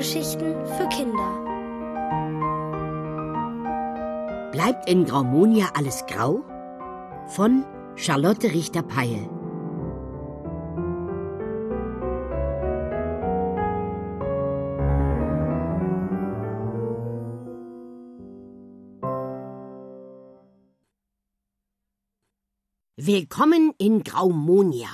[0.00, 1.30] Hörgeschichten für Kinder.
[4.50, 6.42] Bleibt in Graumonia alles grau?
[7.26, 7.66] Von
[7.96, 9.28] Charlotte Richter-Peil.
[22.96, 24.88] Willkommen in Graumonia.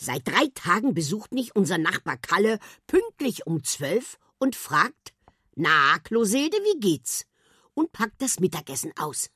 [0.00, 5.12] Seit drei Tagen besucht mich unser Nachbar Kalle pünktlich um zwölf und fragt,
[5.56, 7.26] na, Klosede, wie geht's?
[7.74, 9.30] Und packt das Mittagessen aus.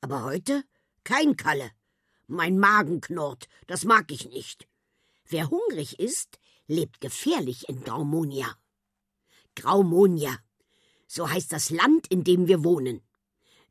[0.00, 0.64] Aber heute
[1.02, 1.72] kein Kalle.
[2.28, 4.68] Mein Magen knurrt, das mag ich nicht.
[5.26, 8.56] Wer hungrig ist, lebt gefährlich in Graumonia.
[9.56, 10.38] Graumonia,
[11.08, 13.02] so heißt das Land, in dem wir wohnen.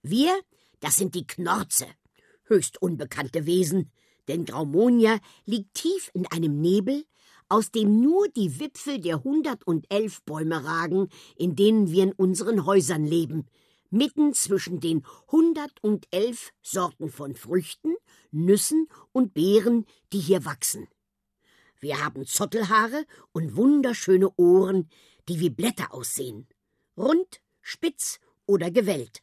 [0.02, 0.42] Wir,
[0.82, 1.88] das sind die Knorze,
[2.44, 3.92] höchst unbekannte Wesen,
[4.28, 7.06] denn Graumonia liegt tief in einem Nebel,
[7.50, 13.06] aus dem nur die Wipfel der hundertundelf Bäume ragen, in denen wir in unseren Häusern
[13.06, 13.46] leben,
[13.90, 17.96] mitten zwischen den hundertundelf Sorten von Früchten,
[18.32, 20.88] Nüssen und Beeren, die hier wachsen.
[21.80, 24.90] Wir haben Zottelhaare und wunderschöne Ohren,
[25.28, 26.48] die wie Blätter aussehen,
[26.96, 29.22] rund, spitz oder gewellt.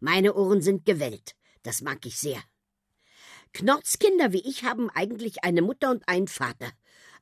[0.00, 2.42] Meine Ohren sind gewellt, das mag ich sehr.
[3.52, 6.70] Knorzkinder wie ich haben eigentlich eine Mutter und einen Vater.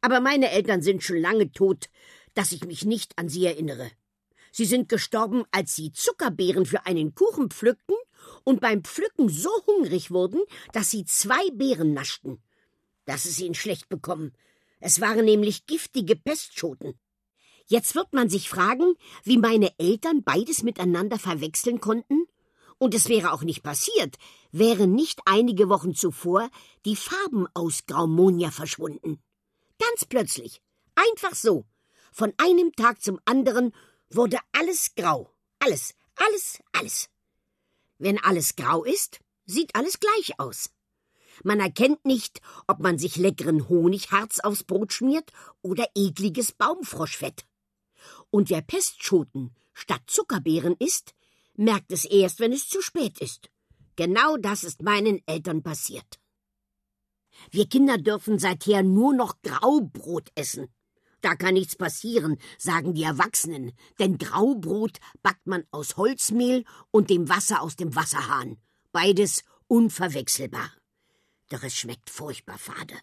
[0.01, 1.91] Aber meine Eltern sind schon lange tot,
[2.35, 3.91] dass ich mich nicht an sie erinnere.
[4.53, 7.97] Sie sind gestorben, als sie Zuckerbeeren für einen Kuchen pflückten
[8.45, 10.41] und beim Pflücken so hungrig wurden,
[10.73, 12.43] dass sie zwei Beeren naschten.
[13.05, 14.33] Das ist ihnen schlecht bekommen.
[14.81, 16.99] Es waren nämlich giftige Pestschoten.
[17.67, 22.27] Jetzt wird man sich fragen, wie meine Eltern beides miteinander verwechseln konnten
[22.81, 24.17] und es wäre auch nicht passiert,
[24.53, 26.51] wären nicht einige Wochen zuvor
[26.87, 29.23] die Farben aus Graumonia verschwunden.
[29.79, 30.63] Ganz plötzlich,
[30.95, 31.67] einfach so,
[32.11, 33.73] von einem Tag zum anderen
[34.09, 35.31] wurde alles grau.
[35.59, 37.11] Alles, alles, alles.
[37.99, 40.71] Wenn alles grau ist, sieht alles gleich aus.
[41.45, 47.45] Man erkennt nicht, ob man sich leckeren Honigharz aufs Brot schmiert oder ekliges Baumfroschfett.
[48.31, 51.15] Und wer Pestschoten statt Zuckerbeeren isst,
[51.61, 53.51] merkt es erst, wenn es zu spät ist.
[53.95, 56.19] Genau das ist meinen Eltern passiert.
[57.51, 60.69] Wir Kinder dürfen seither nur noch Graubrot essen.
[61.21, 67.29] Da kann nichts passieren, sagen die Erwachsenen, denn Graubrot backt man aus Holzmehl und dem
[67.29, 68.57] Wasser aus dem Wasserhahn.
[68.91, 70.73] Beides unverwechselbar.
[71.51, 72.95] Doch es schmeckt furchtbar fade.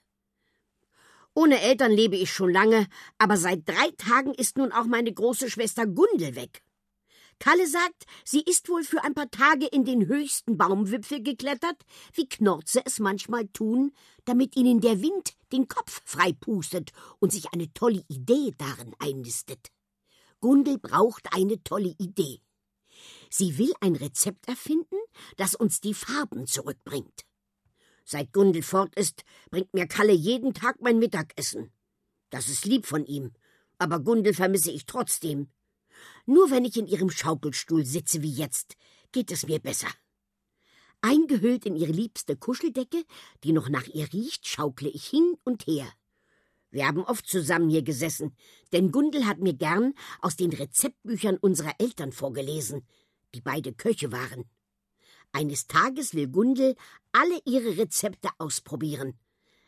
[1.35, 2.88] Ohne Eltern lebe ich schon lange,
[3.19, 6.63] aber seit drei Tagen ist nun auch meine große Schwester Gundel weg.
[7.40, 11.78] Kalle sagt, sie ist wohl für ein paar Tage in den höchsten Baumwipfel geklettert,
[12.14, 13.92] wie Knorze es manchmal tun,
[14.25, 19.72] damit ihnen der Wind den Kopf freipustet und sich eine tolle Idee darin einnistet.
[20.40, 22.42] Gundel braucht eine tolle Idee.
[23.30, 24.98] Sie will ein Rezept erfinden,
[25.36, 27.25] das uns die Farben zurückbringt.
[28.04, 31.72] Seit Gundel fort ist, bringt mir Kalle jeden Tag mein Mittagessen.
[32.30, 33.34] Das ist lieb von ihm,
[33.78, 35.52] aber Gundel vermisse ich trotzdem.
[36.25, 38.75] Nur wenn ich in ihrem Schaukelstuhl sitze wie jetzt,
[39.12, 39.88] geht es mir besser.
[41.02, 43.03] Eingehüllt in ihre liebste Kuscheldecke,
[43.44, 45.88] die noch nach ihr riecht, schaukle ich hin und her.
[46.69, 48.36] Wir haben oft zusammen hier gesessen,
[48.74, 52.86] denn Gundel hat mir gern aus den Rezeptbüchern unserer Eltern vorgelesen,
[53.34, 54.50] die beide Köche waren.
[55.31, 56.75] Eines Tages will Gundel
[57.12, 59.18] alle ihre Rezepte ausprobieren.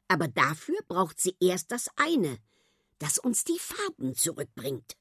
[0.08, 2.40] Aber dafür braucht sie erst das eine,
[2.98, 4.98] das uns die Farben zurückbringt.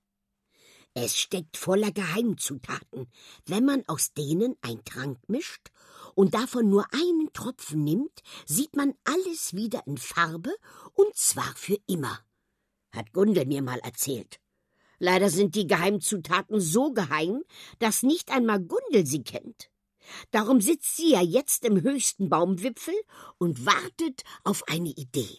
[1.01, 3.07] Es steckt voller Geheimzutaten.
[3.47, 5.69] Wenn man aus denen ein Trank mischt
[6.17, 10.53] und davon nur einen Tropfen nimmt, sieht man alles wieder in Farbe
[10.95, 12.19] und zwar für immer.
[12.91, 14.41] Hat Gundel mir mal erzählt.
[14.99, 17.45] Leider sind die Geheimzutaten so geheim,
[17.79, 19.71] dass nicht einmal Gundel sie kennt.
[20.33, 22.95] Darum sitzt sie ja jetzt im höchsten Baumwipfel
[23.39, 25.39] und wartet auf eine Idee.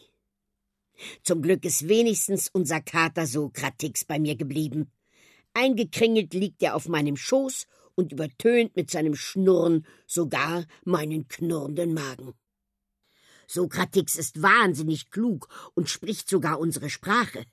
[1.22, 4.90] Zum Glück ist wenigstens unser Kater Sokratix bei mir geblieben.
[5.54, 12.34] Eingekringelt liegt er auf meinem Schoß und übertönt mit seinem Schnurren sogar meinen knurrenden Magen.
[13.46, 17.44] Sokratix ist wahnsinnig klug und spricht sogar unsere Sprache.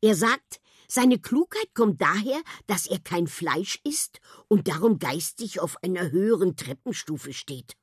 [0.00, 5.82] Er sagt, seine Klugheit kommt daher, dass er kein Fleisch isst und darum geistig auf
[5.82, 7.76] einer höheren Treppenstufe steht.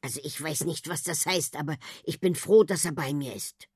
[0.00, 3.34] Also ich weiß nicht, was das heißt, aber ich bin froh, dass er bei mir
[3.34, 3.68] ist.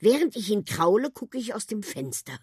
[0.00, 2.38] Während ich ihn kraule, gucke ich aus dem Fenster.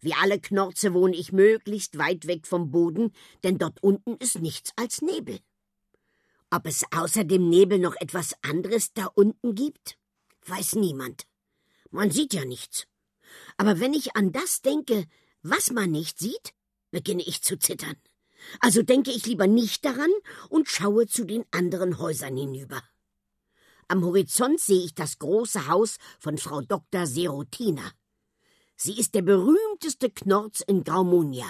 [0.00, 3.12] Wie alle Knorze wohne ich möglichst weit weg vom Boden,
[3.44, 5.40] denn dort unten ist nichts als Nebel.
[6.50, 9.98] Ob es außer dem Nebel noch etwas anderes da unten gibt,
[10.46, 11.26] weiß niemand.
[11.90, 12.86] Man sieht ja nichts.
[13.56, 15.04] Aber wenn ich an das denke,
[15.42, 16.54] was man nicht sieht,
[16.90, 17.96] beginne ich zu zittern.
[18.60, 20.10] Also denke ich lieber nicht daran
[20.48, 22.82] und schaue zu den anderen Häusern hinüber.
[23.88, 27.06] Am Horizont sehe ich das große Haus von Frau Dr.
[27.06, 27.92] Serotina.
[28.82, 31.44] Sie ist der berühmteste Knorz in Graumonia,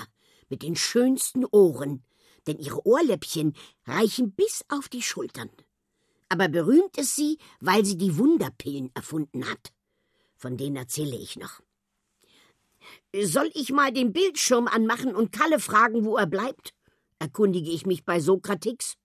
[0.48, 2.02] mit den schönsten Ohren,
[2.48, 3.54] denn ihre Ohrläppchen
[3.86, 5.48] reichen bis auf die Schultern.
[6.28, 9.72] Aber berühmt ist sie, weil sie die Wunderpillen erfunden hat.
[10.34, 11.60] Von denen erzähle ich noch.
[13.14, 16.74] Soll ich mal den Bildschirm anmachen und Kalle fragen, wo er bleibt?
[17.20, 18.96] erkundige ich mich bei Sokratix.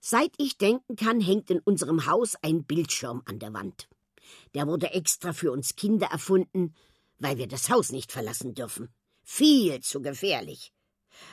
[0.00, 3.86] Seit ich denken kann, hängt in unserem Haus ein Bildschirm an der Wand.
[4.54, 6.74] Der wurde extra für uns Kinder erfunden,
[7.20, 8.88] weil wir das Haus nicht verlassen dürfen.
[9.22, 10.72] Viel zu gefährlich.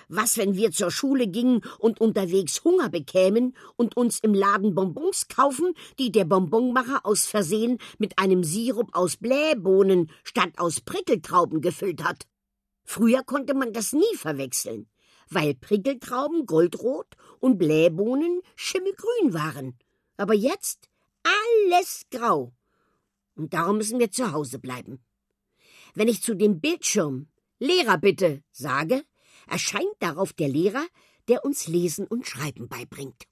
[0.07, 5.27] Was, wenn wir zur Schule gingen und unterwegs Hunger bekämen und uns im Laden Bonbons
[5.27, 12.03] kaufen, die der Bonbonmacher aus Versehen mit einem Sirup aus Blähbohnen statt aus Prickeltrauben gefüllt
[12.03, 12.27] hat?
[12.83, 14.87] Früher konnte man das nie verwechseln
[15.29, 17.07] weil Prickeltrauben goldrot
[17.39, 19.77] und Blähbohnen schimmelgrün waren.
[20.15, 20.89] Aber jetzt
[21.23, 22.53] alles grau.
[23.35, 24.99] Und darum müssen wir zu Hause bleiben.
[25.93, 27.27] Wenn ich zu dem Bildschirm
[27.59, 29.03] Lehrer bitte sage,
[29.47, 30.85] erscheint darauf der Lehrer,
[31.27, 33.27] der uns Lesen und Schreiben beibringt.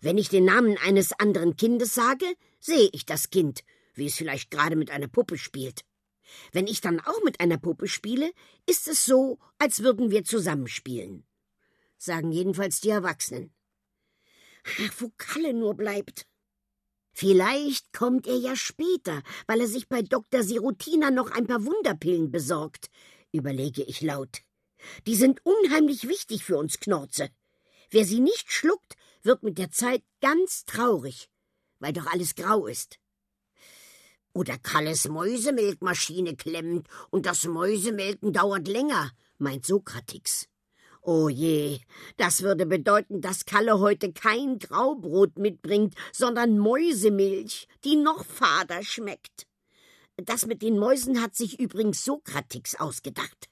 [0.00, 2.26] Wenn ich den Namen eines anderen Kindes sage,
[2.58, 3.62] sehe ich das Kind,
[3.94, 5.84] wie es vielleicht gerade mit einer Puppe spielt.
[6.52, 8.32] Wenn ich dann auch mit einer Puppe spiele,
[8.66, 11.26] ist es so, als würden wir zusammenspielen.
[11.98, 13.52] Sagen jedenfalls die Erwachsenen.
[14.64, 16.26] Ach, wo Kalle nur bleibt.
[17.20, 20.42] Vielleicht kommt er ja später, weil er sich bei Dr.
[20.42, 22.88] Sirutina noch ein paar Wunderpillen besorgt,
[23.30, 24.40] überlege ich laut.
[25.06, 27.28] Die sind unheimlich wichtig für uns Knorze.
[27.90, 31.28] Wer sie nicht schluckt, wird mit der Zeit ganz traurig,
[31.78, 32.98] weil doch alles grau ist.
[34.32, 40.49] Oder Kalles Mäusemilkmaschine klemmt und das Mäusemelken dauert länger, meint Sokratix.
[41.02, 41.80] Oh je,
[42.18, 49.46] das würde bedeuten, dass Kalle heute kein Graubrot mitbringt, sondern Mäusemilch, die noch fader schmeckt.
[50.16, 53.48] Das mit den Mäusen hat sich übrigens Sokratix ausgedacht.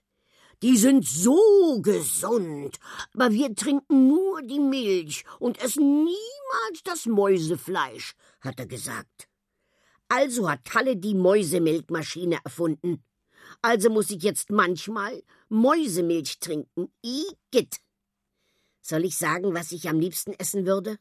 [0.62, 2.78] Die sind so gesund,
[3.14, 9.28] aber wir trinken nur die Milch und essen niemals das Mäusefleisch, hat er gesagt.
[10.08, 13.04] Also hat Kalle die Mäusemilchmaschine erfunden.
[13.62, 16.92] Also muss ich jetzt manchmal Mäusemilch trinken.
[17.02, 17.80] Igitt.
[18.80, 20.98] Soll ich sagen, was ich am liebsten essen würde?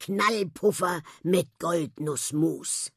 [0.00, 2.92] Knallpuffer mit Goldnussmus.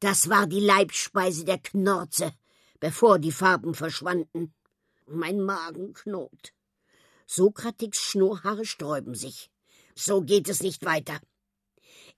[0.00, 2.32] Das war die Leibspeise der Knorze,
[2.80, 4.54] bevor die Farben verschwanden.
[5.06, 6.54] Mein Magen knurrt.
[7.26, 9.50] Sokratiks Schnurrhaare sträuben sich.
[9.94, 11.20] So geht es nicht weiter.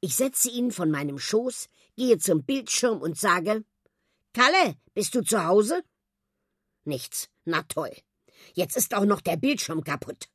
[0.01, 3.65] Ich setze ihn von meinem Schoß, gehe zum Bildschirm und sage
[4.33, 5.83] Kalle, bist du zu Hause?
[6.85, 7.29] Nichts.
[7.45, 7.97] Na toll.
[8.55, 10.29] Jetzt ist auch noch der Bildschirm kaputt.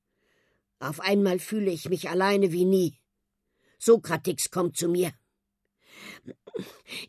[0.80, 3.00] Auf einmal fühle ich mich alleine wie nie.
[3.80, 5.14] Sokratix kommt zu mir.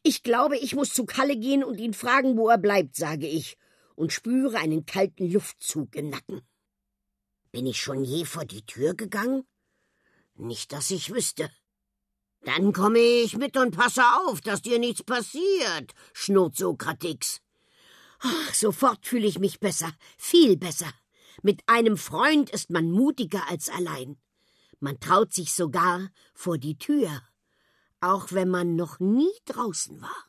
[0.02, 3.56] Ich glaube, ich muss zu Kalle gehen und ihn fragen, wo er bleibt, sage ich,
[3.94, 6.42] und spüre einen kalten Luftzug im Nacken.
[7.50, 9.44] Bin ich schon je vor die Tür gegangen?
[10.34, 11.50] Nicht, dass ich wüsste.
[12.44, 17.40] Dann komme ich mit und passe auf, dass dir nichts passiert, schnurrt Sokratix.
[18.22, 20.92] Ach, sofort fühle ich mich besser, viel besser.
[21.42, 24.16] Mit einem Freund ist man mutiger als allein.
[24.78, 27.22] Man traut sich sogar vor die Tür,
[28.00, 30.24] auch wenn man noch nie draußen war.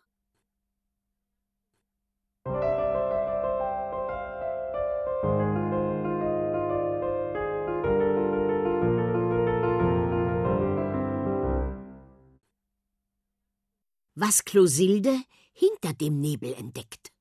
[14.16, 15.24] was Closilde
[15.54, 17.13] hinter dem Nebel entdeckt.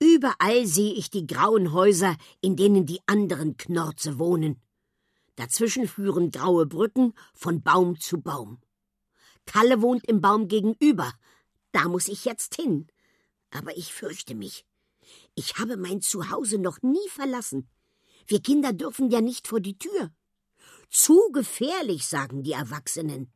[0.00, 4.60] Überall sehe ich die grauen Häuser, in denen die anderen Knorze wohnen.
[5.34, 8.60] Dazwischen führen graue Brücken von Baum zu Baum.
[9.46, 11.12] Kalle wohnt im Baum gegenüber.
[11.72, 12.86] Da muss ich jetzt hin.
[13.50, 14.64] Aber ich fürchte mich.
[15.34, 17.68] Ich habe mein Zuhause noch nie verlassen.
[18.26, 20.12] Wir Kinder dürfen ja nicht vor die Tür.
[20.90, 23.32] Zu gefährlich, sagen die Erwachsenen.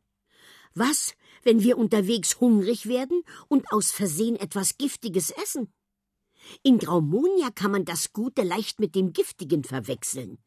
[0.74, 5.72] Was, wenn wir unterwegs hungrig werden und aus Versehen etwas Giftiges essen?
[6.62, 10.38] In Graumonia kann man das Gute leicht mit dem Giftigen verwechseln.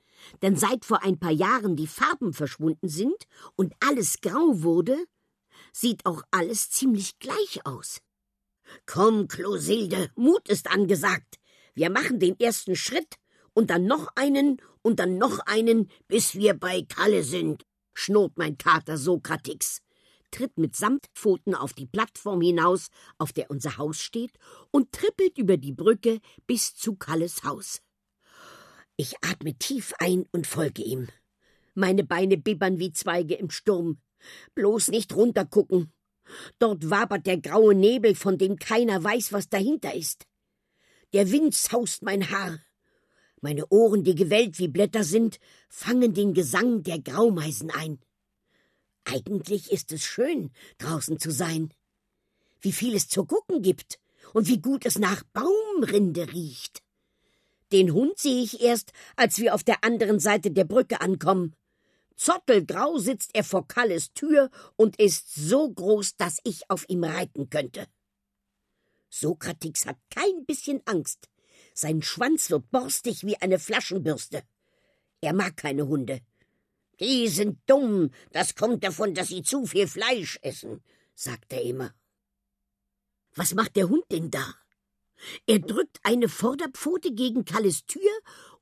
[0.41, 4.97] Denn seit vor ein paar Jahren die Farben verschwunden sind und alles grau wurde,
[5.73, 7.99] sieht auch alles ziemlich gleich aus.
[8.85, 11.39] Komm, Closilde, Mut ist angesagt.
[11.73, 13.15] Wir machen den ersten Schritt
[13.53, 18.57] und dann noch einen und dann noch einen, bis wir bei Kalle sind, schnurrt mein
[18.57, 19.81] Kater Sokratix.
[20.35, 24.33] Tritt mit Samtpfoten auf die Plattform hinaus, auf der unser Haus steht,
[24.69, 27.81] und trippelt über die Brücke bis zu Kalles Haus.
[28.97, 31.07] Ich atme tief ein und folge ihm.
[31.73, 34.01] Meine Beine bibbern wie Zweige im Sturm.
[34.55, 35.93] Bloß nicht runtergucken.
[36.59, 40.25] Dort wabert der graue Nebel, von dem keiner weiß, was dahinter ist.
[41.13, 42.59] Der Wind saust mein Haar.
[43.39, 45.39] Meine Ohren, die gewellt wie Blätter sind,
[45.69, 47.99] fangen den Gesang der Graumeisen ein.
[49.05, 51.73] Eigentlich ist es schön, draußen zu sein.
[52.59, 53.99] Wie viel es zu gucken gibt
[54.33, 56.81] und wie gut es nach Baumrinde riecht.
[57.71, 61.55] Den Hund sehe ich erst, als wir auf der anderen Seite der Brücke ankommen.
[62.15, 67.49] Zottelgrau sitzt er vor Kalles Tür und ist so groß, dass ich auf ihm reiten
[67.49, 67.87] könnte.
[69.09, 71.29] Sokrates hat kein bisschen Angst.
[71.73, 74.43] Sein Schwanz wird borstig wie eine Flaschenbürste.
[75.21, 76.21] Er mag keine Hunde.
[76.99, 80.83] Die sind dumm, das kommt davon, dass sie zu viel Fleisch essen,
[81.13, 81.93] sagt er immer.
[83.35, 84.55] Was macht der Hund denn da?
[85.45, 88.11] Er drückt eine Vorderpfote gegen Kalles Tür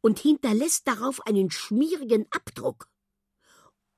[0.02, 2.88] und hinterlässt darauf einen schmierigen Abdruck.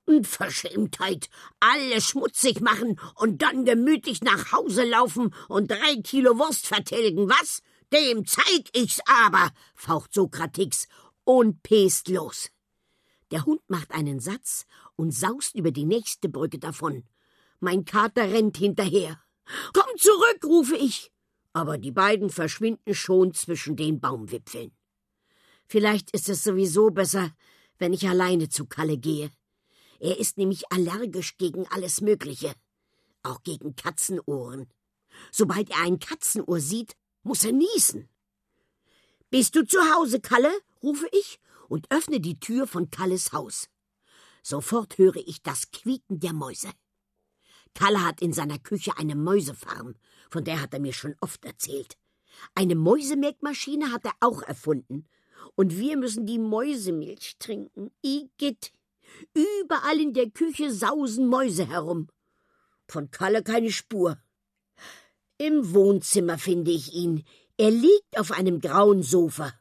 [0.06, 7.28] Unverschämtheit, alles schmutzig machen und dann gemütlich nach Hause laufen und drei Kilo Wurst vertilgen,
[7.28, 7.62] was?
[7.92, 10.88] Dem zeig ich's aber, faucht Sokrates
[11.24, 12.52] und pest los.
[13.32, 14.66] Der Hund macht einen Satz
[14.96, 17.04] und saust über die nächste Brücke davon.
[17.60, 19.20] Mein Kater rennt hinterher.
[19.74, 21.12] Komm zurück, rufe ich.
[21.54, 24.72] Aber die beiden verschwinden schon zwischen den Baumwipfeln.
[25.68, 27.32] Vielleicht ist es sowieso besser,
[27.80, 29.32] wenn ich alleine zu Kalle gehe.
[30.00, 32.54] Er ist nämlich allergisch gegen alles Mögliche,
[33.24, 34.70] auch gegen Katzenohren.
[35.32, 38.10] Sobald er ein Katzenohr sieht, muss er niesen.
[39.32, 40.52] Bist du zu Hause, Kalle?
[40.84, 43.70] rufe ich und öffne die Tür von Kalles Haus.
[44.44, 46.70] Sofort höre ich das Quieken der Mäuse.
[47.74, 49.96] Kalle hat in seiner Küche eine Mäusefarm,
[50.30, 51.98] von der hat er mir schon oft erzählt.
[52.54, 55.08] Eine Mäusemelkmaschine hat er auch erfunden.
[55.56, 57.92] Und wir müssen die Mäusemilch trinken.
[58.02, 58.72] Igitt,
[59.34, 62.08] Überall in der Küche sausen Mäuse herum.
[62.88, 64.18] Von Kalle keine Spur.
[65.38, 67.24] Im Wohnzimmer finde ich ihn.
[67.58, 69.54] Er liegt auf einem grauen Sofa.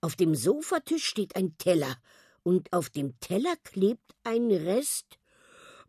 [0.00, 1.96] Auf dem Sofatisch steht ein Teller,
[2.44, 5.18] und auf dem Teller klebt ein Rest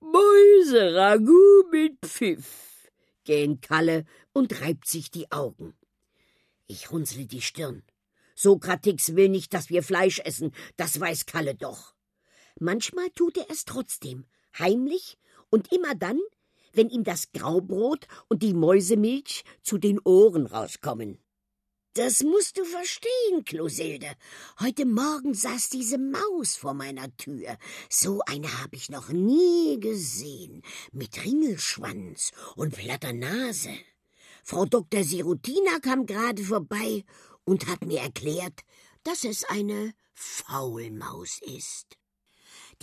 [0.01, 2.89] Mäuseragout mit Pfiff,
[3.23, 5.75] gähnt Kalle und reibt sich die Augen.
[6.67, 7.83] Ich runzle die Stirn.
[8.33, 11.93] Sokrates will nicht, dass wir Fleisch essen, das weiß Kalle doch.
[12.59, 14.25] Manchmal tut er es trotzdem,
[14.57, 15.17] heimlich
[15.49, 16.19] und immer dann,
[16.73, 21.19] wenn ihm das Graubrot und die Mäusemilch zu den Ohren rauskommen.
[21.93, 24.11] Das musst du verstehen, Klosilde.
[24.59, 27.57] Heute Morgen saß diese Maus vor meiner Tür.
[27.89, 30.61] So eine habe ich noch nie gesehen.
[30.91, 33.71] Mit Ringelschwanz und platter Nase.
[34.43, 35.03] Frau Dr.
[35.03, 37.05] Sirutina kam gerade vorbei
[37.43, 38.61] und hat mir erklärt,
[39.03, 41.97] dass es eine Faulmaus ist.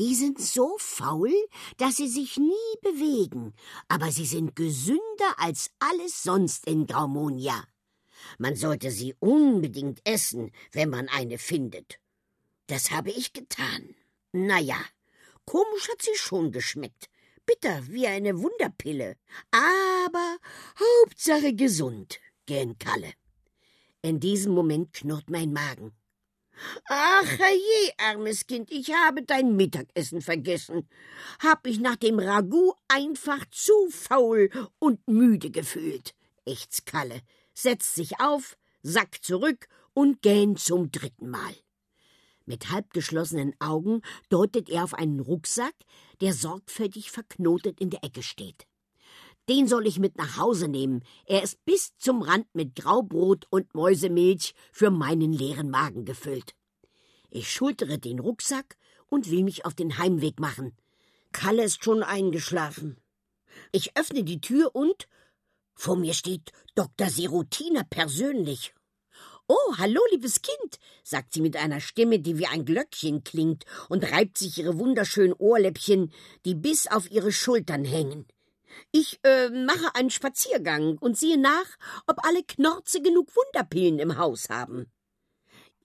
[0.00, 1.32] Die sind so faul,
[1.76, 3.54] dass sie sich nie bewegen,
[3.86, 7.64] aber sie sind gesünder als alles sonst in Graumonia.
[8.38, 11.99] Man sollte sie unbedingt essen, wenn man eine findet.
[12.66, 13.95] Das habe ich getan.
[14.33, 14.80] Na ja,
[15.45, 17.09] komisch hat sie schon geschmeckt.
[17.47, 19.16] Bitter wie eine Wunderpille.
[19.52, 20.38] Aber
[20.78, 23.12] Hauptsache gesund, gähnt Kalle.
[24.02, 25.92] In diesem Moment knurrt mein Magen.
[26.88, 30.88] Ach je, armes Kind, ich habe dein Mittagessen vergessen.
[31.40, 36.14] Hab mich nach dem Ragout einfach zu faul und müde gefühlt.
[36.45, 37.21] Echts Kalle,
[37.56, 41.54] setzt sich auf, sackt zurück und gähnt zum dritten Mal.
[42.44, 45.75] Mit halbgeschlossenen Augen deutet er auf einen Rucksack,
[46.20, 48.66] der sorgfältig verknotet in der Ecke steht.
[49.48, 51.02] Den soll ich mit nach Hause nehmen.
[51.25, 56.54] Er ist bis zum Rand mit Graubrot und Mäusemilch für meinen leeren Magen gefüllt.
[57.30, 58.76] Ich schultere den Rucksack
[59.08, 60.76] und will mich auf den Heimweg machen.
[61.32, 62.96] Kalle ist schon eingeschlafen.
[63.72, 65.08] Ich öffne die Tür und
[65.76, 67.09] vor mir steht Dr.
[67.09, 68.75] Serotina persönlich.
[69.47, 74.11] Oh, hallo, liebes Kind, sagt sie mit einer Stimme, die wie ein Glöckchen klingt und
[74.11, 76.12] reibt sich ihre wunderschönen Ohrläppchen,
[76.45, 78.26] die bis auf ihre Schultern hängen.
[78.90, 81.76] Ich äh, mache einen Spaziergang und sehe nach,
[82.09, 84.90] ob alle Knorze genug Wunderpillen im Haus haben.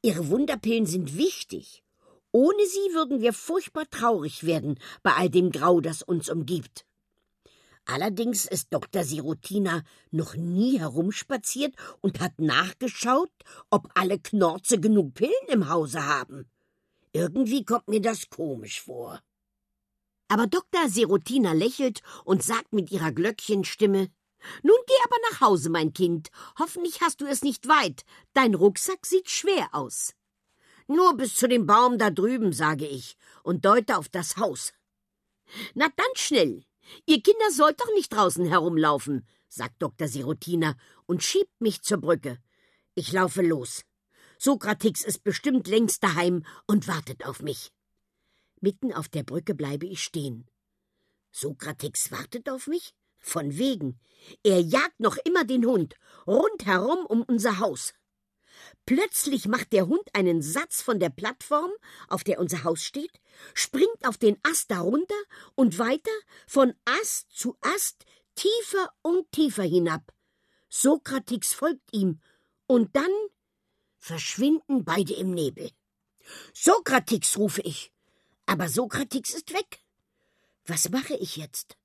[0.02, 1.84] Ihre Wunderpillen sind wichtig.
[2.32, 6.86] Ohne sie würden wir furchtbar traurig werden bei all dem Grau, das uns umgibt.
[7.92, 9.04] Allerdings ist Dr.
[9.04, 13.34] Sirutina noch nie herumspaziert und hat nachgeschaut,
[13.70, 16.50] ob alle Knorze genug Pillen im Hause haben.
[17.12, 19.20] Irgendwie kommt mir das komisch vor.
[20.30, 20.88] Aber Dr.
[20.88, 24.08] Serotina lächelt und sagt mit ihrer Glöckchenstimme
[24.64, 26.30] Nun geh aber nach Hause, mein Kind.
[26.58, 28.06] Hoffentlich hast du es nicht weit.
[28.32, 30.14] Dein Rucksack sieht schwer aus.
[30.88, 34.72] Nur bis zu dem Baum da drüben, sage ich und deute auf das Haus.
[35.74, 36.64] Na dann schnell.
[37.06, 40.08] Ihr Kinder sollt doch nicht draußen herumlaufen, sagt Dr.
[40.08, 42.38] Sirotina und schiebt mich zur Brücke.
[42.96, 43.84] Ich laufe los.
[44.38, 47.72] Sokratix ist bestimmt längst daheim und wartet auf mich.
[48.60, 50.48] Mitten auf der Brücke bleibe ich stehen.
[51.32, 52.94] Sokratix wartet auf mich?
[53.20, 54.00] Von wegen.
[54.44, 55.96] Er jagt noch immer den Hund
[56.26, 57.94] rundherum um unser Haus.
[58.86, 61.72] Plötzlich macht der Hund einen Satz von der Plattform,
[62.08, 63.22] auf der unser Haus steht,
[63.54, 65.16] springt auf den Ast darunter
[65.56, 66.12] und weiter
[66.48, 70.12] von Ast zu Ast, tiefer und tiefer hinab.
[70.70, 72.20] Sokratix folgt ihm,
[72.72, 73.12] und dann
[74.00, 75.70] verschwinden beide im Nebel.
[76.54, 77.92] Sokratix, rufe ich.
[78.46, 79.82] Aber Sokratix ist weg.
[80.66, 81.78] Was mache ich jetzt?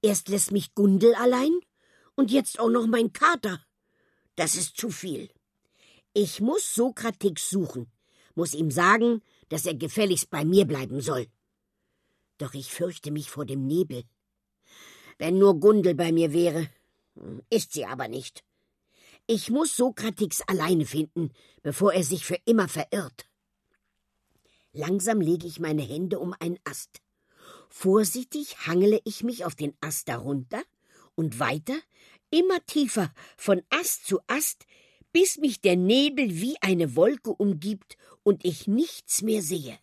[0.00, 1.52] Erst lässt mich Gundel allein
[2.14, 3.62] und jetzt auch noch mein Kater.
[4.36, 5.30] Das ist zu viel.
[6.12, 7.90] Ich muss Sokratix suchen,
[8.34, 11.28] muss ihm sagen, dass er gefälligst bei mir bleiben soll.
[12.38, 14.02] Doch ich fürchte mich vor dem Nebel.
[15.18, 16.68] Wenn nur Gundel bei mir wäre,
[17.48, 18.42] ist sie aber nicht.
[19.26, 21.30] Ich muss Sokratix alleine finden,
[21.62, 23.26] bevor er sich für immer verirrt.
[24.72, 27.00] Langsam lege ich meine Hände um einen Ast.
[27.68, 30.62] Vorsichtig hangele ich mich auf den Ast darunter
[31.14, 31.78] und weiter,
[32.30, 34.66] immer tiefer, von Ast zu Ast,
[35.12, 39.78] bis mich der Nebel wie eine Wolke umgibt und ich nichts mehr sehe.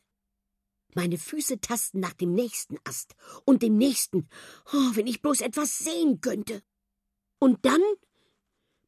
[0.93, 3.15] Meine Füße tasten nach dem nächsten Ast
[3.45, 4.29] und dem nächsten.
[4.73, 6.63] Oh, wenn ich bloß etwas sehen könnte.
[7.39, 7.81] Und dann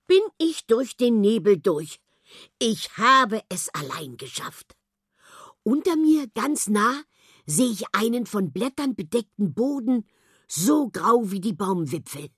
[0.07, 1.99] bin ich durch den Nebel durch.
[2.57, 4.75] Ich habe es allein geschafft.
[5.63, 7.03] Unter mir, ganz nah,
[7.45, 10.07] sehe ich einen von Blättern bedeckten Boden,
[10.47, 12.29] so grau wie die Baumwipfel.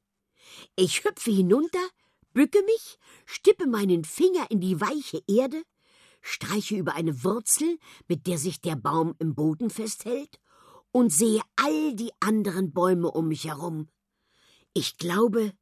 [0.75, 1.87] Ich hüpfe hinunter,
[2.33, 5.61] bücke mich, stippe meinen Finger in die weiche Erde,
[6.21, 10.39] streiche über eine Wurzel, mit der sich der Baum im Boden festhält,
[10.91, 13.87] und sehe all die anderen Bäume um mich herum.
[14.73, 15.53] Ich glaube,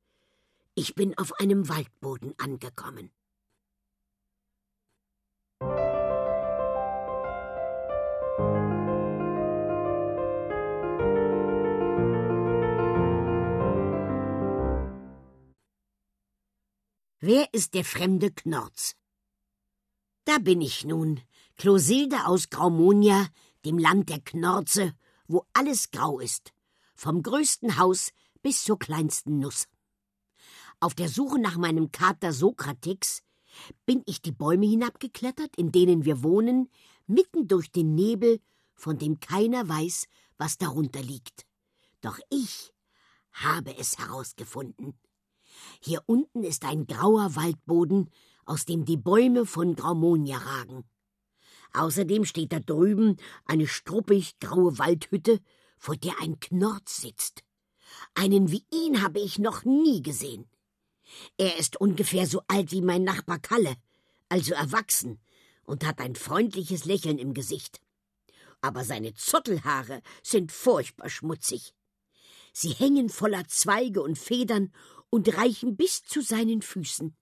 [0.75, 3.11] ich bin auf einem Waldboden angekommen.
[17.21, 18.95] Wer ist der fremde Knorz?
[20.23, 21.19] Da bin ich nun,
[21.57, 23.27] Closilde aus Graumonia,
[23.65, 24.93] dem Land der Knorze,
[25.27, 26.53] wo alles grau ist,
[26.95, 29.67] vom größten Haus bis zur kleinsten Nuss.
[30.79, 33.21] Auf der Suche nach meinem Kater Sokratix
[33.85, 36.69] bin ich die Bäume hinabgeklettert, in denen wir wohnen,
[37.05, 38.39] mitten durch den Nebel,
[38.75, 41.45] von dem keiner weiß, was darunter liegt.
[41.99, 42.73] Doch ich
[43.33, 44.97] habe es herausgefunden.
[45.81, 48.09] Hier unten ist ein grauer Waldboden,
[48.45, 50.83] aus dem die Bäume von Graumonia ragen.
[51.73, 55.39] Außerdem steht da drüben eine struppig graue Waldhütte,
[55.77, 57.43] vor der ein Knorz sitzt.
[58.15, 60.49] Einen wie ihn habe ich noch nie gesehen.
[61.37, 63.75] Er ist ungefähr so alt wie mein Nachbar Kalle,
[64.29, 65.19] also erwachsen,
[65.63, 67.81] und hat ein freundliches Lächeln im Gesicht.
[68.61, 71.73] Aber seine Zottelhaare sind furchtbar schmutzig.
[72.51, 74.73] Sie hängen voller Zweige und Federn
[75.09, 77.15] und reichen bis zu seinen Füßen.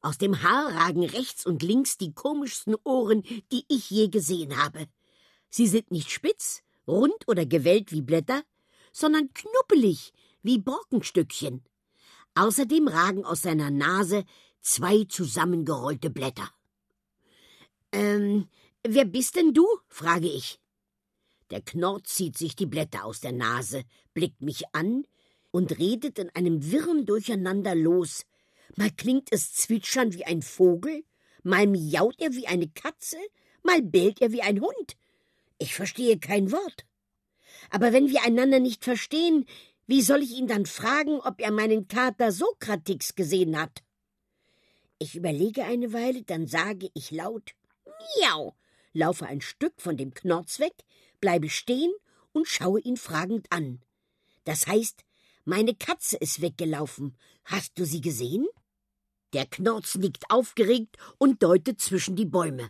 [0.00, 4.86] Aus dem Haar ragen rechts und links die komischsten Ohren, die ich je gesehen habe.
[5.50, 8.42] Sie sind nicht spitz, rund oder gewellt wie Blätter,
[8.92, 11.64] sondern knuppelig wie Borkenstückchen.
[12.34, 14.24] Außerdem ragen aus seiner Nase
[14.60, 16.48] zwei zusammengerollte Blätter.
[17.92, 18.48] Ähm,
[18.82, 19.66] wer bist denn du?
[19.88, 20.60] frage ich.
[21.50, 25.06] Der Knorr zieht sich die Blätter aus der Nase, blickt mich an
[25.56, 28.26] und redet in einem wirren Durcheinander los.
[28.76, 31.02] Mal klingt es zwitschern wie ein Vogel,
[31.44, 33.16] mal miaut er wie eine Katze,
[33.62, 34.98] mal bellt er wie ein Hund.
[35.56, 36.84] Ich verstehe kein Wort.
[37.70, 39.46] Aber wenn wir einander nicht verstehen,
[39.86, 43.82] wie soll ich ihn dann fragen, ob er meinen Kater Sokratix gesehen hat?
[44.98, 47.54] Ich überlege eine Weile, dann sage ich laut
[48.20, 48.54] Miau,
[48.92, 50.74] laufe ein Stück von dem Knorz weg,
[51.18, 51.94] bleibe stehen
[52.32, 53.80] und schaue ihn fragend an.
[54.44, 55.02] Das heißt,
[55.46, 57.16] meine Katze ist weggelaufen.
[57.44, 58.46] Hast du sie gesehen?
[59.32, 62.68] Der Knorz nickt aufgeregt und deutet zwischen die Bäume.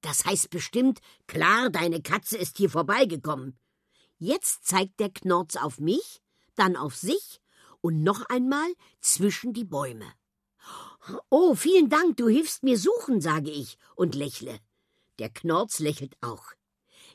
[0.00, 3.58] Das heißt bestimmt, klar, deine Katze ist hier vorbeigekommen.
[4.16, 6.22] Jetzt zeigt der Knorz auf mich,
[6.54, 7.42] dann auf sich
[7.82, 10.10] und noch einmal zwischen die Bäume.
[11.28, 14.60] Oh, vielen Dank, du hilfst mir suchen, sage ich und lächle.
[15.18, 16.52] Der Knorz lächelt auch.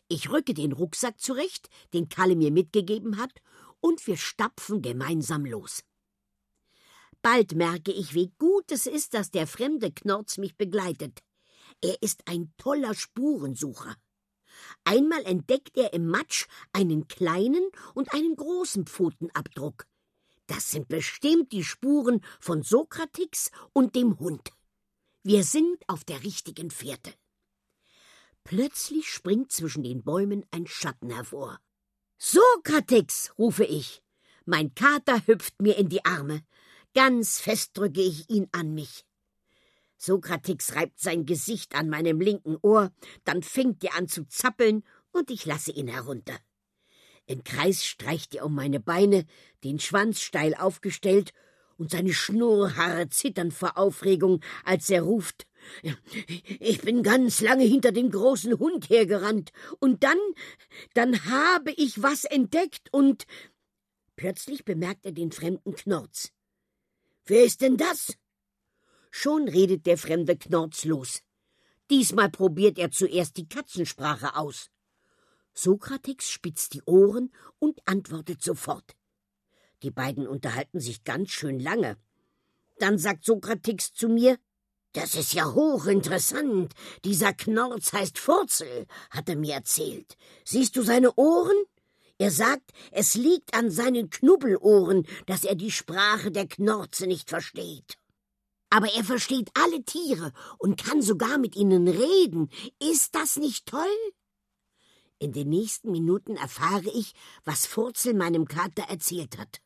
[0.08, 3.32] Ich rücke den Rucksack zurecht, den Kalle mir mitgegeben hat,
[3.83, 5.83] und wir stapfen gemeinsam los.
[7.21, 11.19] Bald merke ich, wie gut es ist, dass der fremde Knorz mich begleitet.
[11.81, 13.95] Er ist ein toller Spurensucher.
[14.85, 19.85] Einmal entdeckt er im Matsch einen kleinen und einen großen Pfotenabdruck.
[20.47, 24.49] Das sind bestimmt die Spuren von Sokratix und dem Hund.
[25.23, 27.13] Wir sind auf der richtigen Fährte.
[28.45, 31.59] Plötzlich springt zwischen den Bäumen ein Schatten hervor.
[32.25, 34.01] Sokratix, rufe ich.
[34.45, 36.41] Mein Kater hüpft mir in die Arme.
[36.95, 39.03] Ganz fest drücke ich ihn an mich.
[39.97, 42.93] Sokratix reibt sein Gesicht an meinem linken Ohr,
[43.25, 46.39] dann fängt er an zu zappeln und ich lasse ihn herunter.
[47.25, 49.25] Im Kreis streicht er um meine Beine,
[49.65, 51.33] den Schwanz steil aufgestellt,
[51.75, 55.45] und seine Schnurrhaare zittern vor Aufregung, als er ruft
[56.60, 60.17] Ich bin ganz lange hinter dem großen Hund hergerannt, und dann,
[60.93, 63.26] dann habe ich was entdeckt, und
[64.15, 66.32] plötzlich bemerkt er den fremden Knorz.
[67.26, 68.17] Wer ist denn das?
[69.12, 71.21] Schon redet der fremde Knorz los.
[71.89, 74.69] Diesmal probiert er zuerst die Katzensprache aus.
[75.54, 78.95] Sokrates spitzt die Ohren und antwortet sofort.
[79.84, 81.97] Die beiden unterhalten sich ganz schön lange.
[82.80, 84.39] Dann sagt Sokrates zu mir,
[84.93, 86.73] das ist ja hochinteressant.
[87.03, 90.15] Dieser Knorz heißt Furzel, hat er mir erzählt.
[90.45, 91.65] Siehst du seine Ohren?
[92.19, 97.97] Er sagt, es liegt an seinen Knubbelohren, dass er die Sprache der Knorze nicht versteht.
[98.69, 102.49] Aber er versteht alle Tiere und kann sogar mit ihnen reden.
[102.79, 104.13] Ist das nicht toll?
[105.19, 107.13] In den nächsten Minuten erfahre ich,
[107.45, 109.60] was Furzel meinem Kater erzählt hat.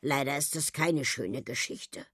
[0.00, 2.06] Leider ist das keine schöne Geschichte.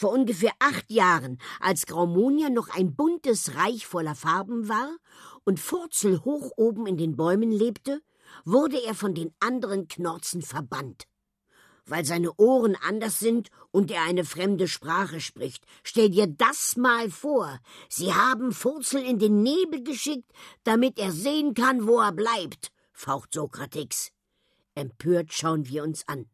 [0.00, 4.96] Vor ungefähr acht Jahren, als Graumonia noch ein buntes Reich voller Farben war
[5.44, 8.00] und Furzel hoch oben in den Bäumen lebte,
[8.46, 11.06] wurde er von den anderen Knorzen verbannt
[11.86, 15.66] weil seine Ohren anders sind und er eine fremde Sprache spricht.
[15.82, 17.58] Stell dir das mal vor.
[17.88, 20.30] Sie haben Furzel in den Nebel geschickt,
[20.62, 24.12] damit er sehen kann, wo er bleibt, faucht Sokrates.
[24.76, 26.30] Empört schauen wir uns an.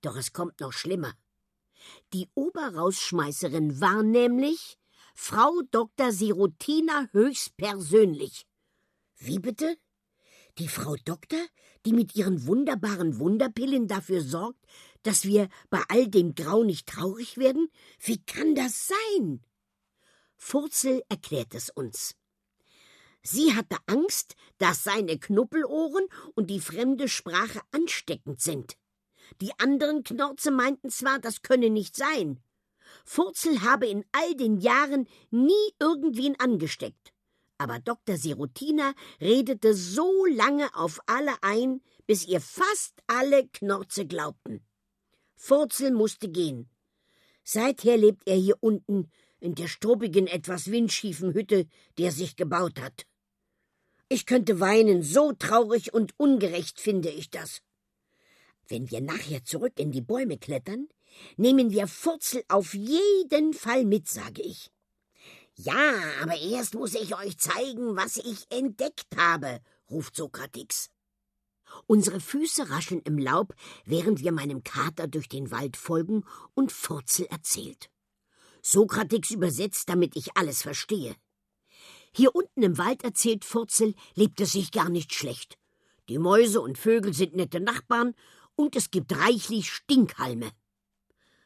[0.00, 1.14] Doch es kommt noch schlimmer.
[2.12, 4.78] Die Oberausschmeißerin war nämlich
[5.14, 6.12] Frau Dr.
[6.12, 8.46] Sirotina höchstpersönlich.
[9.16, 9.76] Wie bitte?
[10.58, 11.44] Die Frau Doktor,
[11.84, 14.64] die mit ihren wunderbaren Wunderpillen dafür sorgt,
[15.02, 17.68] dass wir bei all dem Grau nicht traurig werden?
[18.00, 19.44] Wie kann das sein?
[20.36, 22.16] Furzel erklärt es uns.
[23.22, 28.76] Sie hatte Angst, dass seine Knuppelohren und die fremde Sprache ansteckend sind.
[29.40, 32.40] Die anderen Knorze meinten zwar, das könne nicht sein.
[33.04, 37.14] Furzel habe in all den Jahren nie irgendwen angesteckt
[37.58, 38.16] aber Dr.
[38.16, 44.64] Sirutina redete so lange auf alle ein, bis ihr fast alle Knorze glaubten.
[45.36, 46.68] Furzel musste gehen.
[47.42, 49.10] Seither lebt er hier unten
[49.40, 51.66] in der struppigen, etwas windschiefen Hütte,
[51.98, 53.06] die er sich gebaut hat.
[54.08, 57.62] Ich könnte weinen, so traurig und ungerecht finde ich das.
[58.68, 60.88] Wenn wir nachher zurück in die Bäume klettern,
[61.36, 64.70] nehmen wir Furzel auf jeden Fall mit, sage ich.
[65.56, 70.90] Ja, aber erst muss ich euch zeigen, was ich entdeckt habe, ruft Sokratix.
[71.86, 76.24] Unsere Füße rascheln im Laub, während wir meinem Kater durch den Wald folgen
[76.54, 77.90] und Furzel erzählt.
[78.62, 81.14] Sokratix übersetzt, damit ich alles verstehe.
[82.12, 85.58] Hier unten im Wald, erzählt Furzel, lebt es sich gar nicht schlecht.
[86.08, 88.14] Die Mäuse und Vögel sind nette Nachbarn
[88.56, 90.50] und es gibt reichlich Stinkhalme.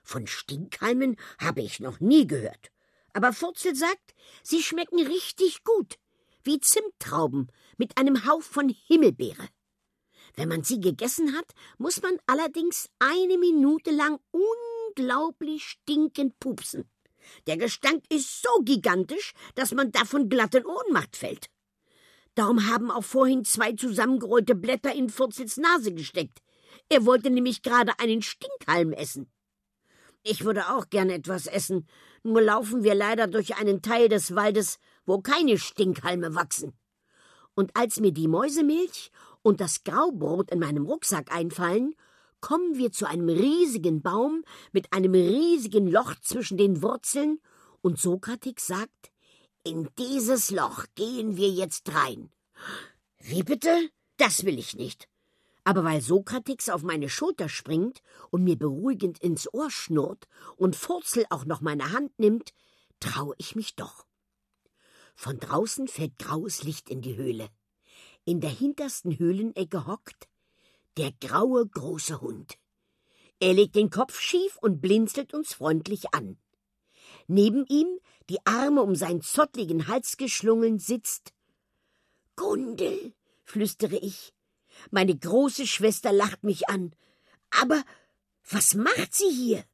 [0.02, 2.70] Von Stinkhalmen habe ich noch nie gehört.
[3.12, 5.98] Aber Furzel sagt, sie schmecken richtig gut,
[6.44, 9.48] wie Zimttrauben mit einem Hauch von Himmelbeere.
[10.34, 16.88] Wenn man sie gegessen hat, muss man allerdings eine Minute lang unglaublich stinkend pupsen.
[17.46, 21.50] Der Gestank ist so gigantisch, dass man davon glatt in Ohnmacht fällt.
[22.34, 26.38] Darum haben auch vorhin zwei zusammengerollte Blätter in Furzels Nase gesteckt.
[26.88, 29.30] Er wollte nämlich gerade einen Stinkhalm essen.
[30.22, 31.88] Ich würde auch gern etwas essen,
[32.22, 36.72] nur laufen wir leider durch einen Teil des Waldes, wo keine Stinkhalme wachsen.
[37.54, 39.10] Und als mir die Mäusemilch
[39.42, 41.94] und das Graubrot in meinem Rucksack einfallen,
[42.40, 47.40] kommen wir zu einem riesigen Baum mit einem riesigen Loch zwischen den Wurzeln,
[47.80, 49.12] und Sokrates sagt,
[49.64, 52.30] in dieses Loch gehen wir jetzt rein.
[53.18, 53.90] Wie bitte?
[54.16, 55.08] Das will ich nicht.
[55.68, 58.00] Aber weil Sokrates auf meine Schulter springt
[58.30, 60.26] und mir beruhigend ins Ohr schnurrt
[60.56, 62.54] und Furzel auch noch meine Hand nimmt,
[63.00, 64.06] traue ich mich doch.
[65.14, 67.50] Von draußen fällt graues Licht in die Höhle.
[68.24, 70.30] In der hintersten Höhlenecke hockt
[70.96, 72.56] der graue große Hund.
[73.38, 76.38] Er legt den Kopf schief und blinzelt uns freundlich an.
[77.26, 77.98] Neben ihm,
[78.30, 81.34] die Arme um seinen zottligen Hals geschlungen, sitzt
[82.36, 83.12] Gundel,
[83.44, 84.32] flüstere ich.
[84.90, 86.94] Meine große Schwester lacht mich an.
[87.50, 87.82] Aber
[88.50, 89.64] was macht sie hier?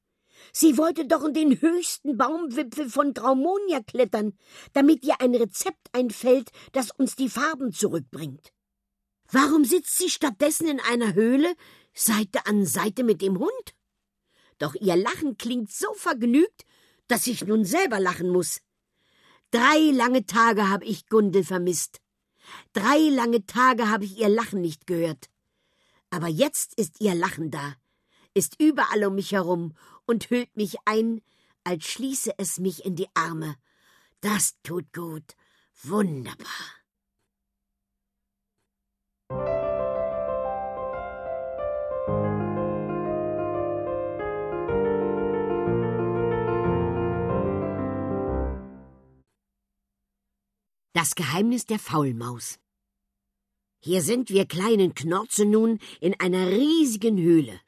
[0.52, 4.38] Sie wollte doch in den höchsten Baumwipfel von Graumonia klettern,
[4.72, 8.52] damit ihr ein Rezept einfällt, das uns die Farben zurückbringt.
[9.30, 11.54] Warum sitzt sie stattdessen in einer Höhle,
[11.94, 13.74] Seite an Seite mit dem Hund?
[14.58, 16.64] Doch ihr Lachen klingt so vergnügt,
[17.08, 18.60] dass ich nun selber lachen muss.
[19.50, 22.00] Drei lange Tage habe ich Gundel vermisst.
[22.72, 25.30] Drei lange Tage habe ich ihr Lachen nicht gehört.
[26.10, 27.74] Aber jetzt ist ihr Lachen da,
[28.34, 29.74] ist überall um mich herum
[30.06, 31.22] und hüllt mich ein,
[31.64, 33.56] als schließe es mich in die Arme.
[34.20, 35.34] Das tut gut.
[35.82, 36.83] Wunderbar.
[51.04, 52.58] Das Geheimnis der Faulmaus.
[53.78, 57.60] Hier sind wir kleinen Knorze nun in einer riesigen Höhle.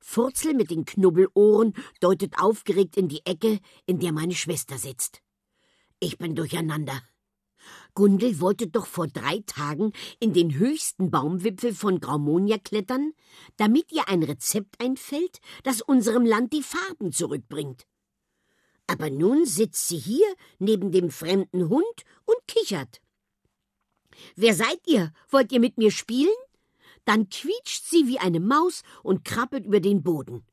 [0.00, 5.22] Furzel mit den Knubbelohren deutet aufgeregt in die Ecke, in der meine Schwester sitzt.
[5.98, 7.00] Ich bin durcheinander.
[7.94, 13.14] Gundel wollte doch vor drei Tagen in den höchsten Baumwipfel von Graumonia klettern,
[13.56, 17.86] damit ihr ein Rezept einfällt, das unserem Land die Farben zurückbringt.
[18.86, 20.26] Aber nun sitzt sie hier
[20.58, 23.00] neben dem fremden Hund und kichert.
[24.36, 25.12] Wer seid ihr?
[25.30, 26.34] Wollt ihr mit mir spielen?
[27.04, 30.46] Dann quietscht sie wie eine Maus und krabbelt über den Boden.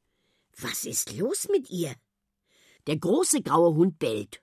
[0.57, 1.93] Was ist los mit ihr?
[2.87, 4.41] Der große graue Hund bellt.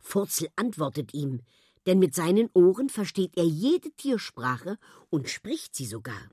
[0.00, 1.40] Furzel antwortet ihm,
[1.86, 4.78] denn mit seinen Ohren versteht er jede Tiersprache
[5.10, 6.30] und spricht sie sogar.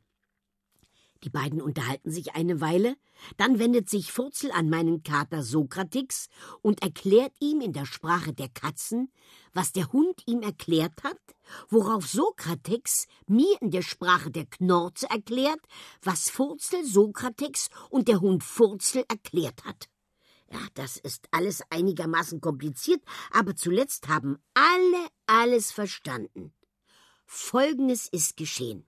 [1.24, 2.98] Die beiden unterhalten sich eine Weile,
[3.38, 6.28] dann wendet sich Furzel an meinen Kater Sokratix
[6.62, 9.10] und erklärt ihm in der Sprache der Katzen,
[9.54, 11.20] was der Hund ihm erklärt hat,
[11.70, 15.62] worauf Sokratix mir in der Sprache der Knorze erklärt,
[16.02, 19.88] was Furzel Sokratix und der Hund Furzel erklärt hat.
[20.52, 26.54] Ja, das ist alles einigermaßen kompliziert, aber zuletzt haben alle alles verstanden.
[27.26, 28.86] Folgendes ist geschehen.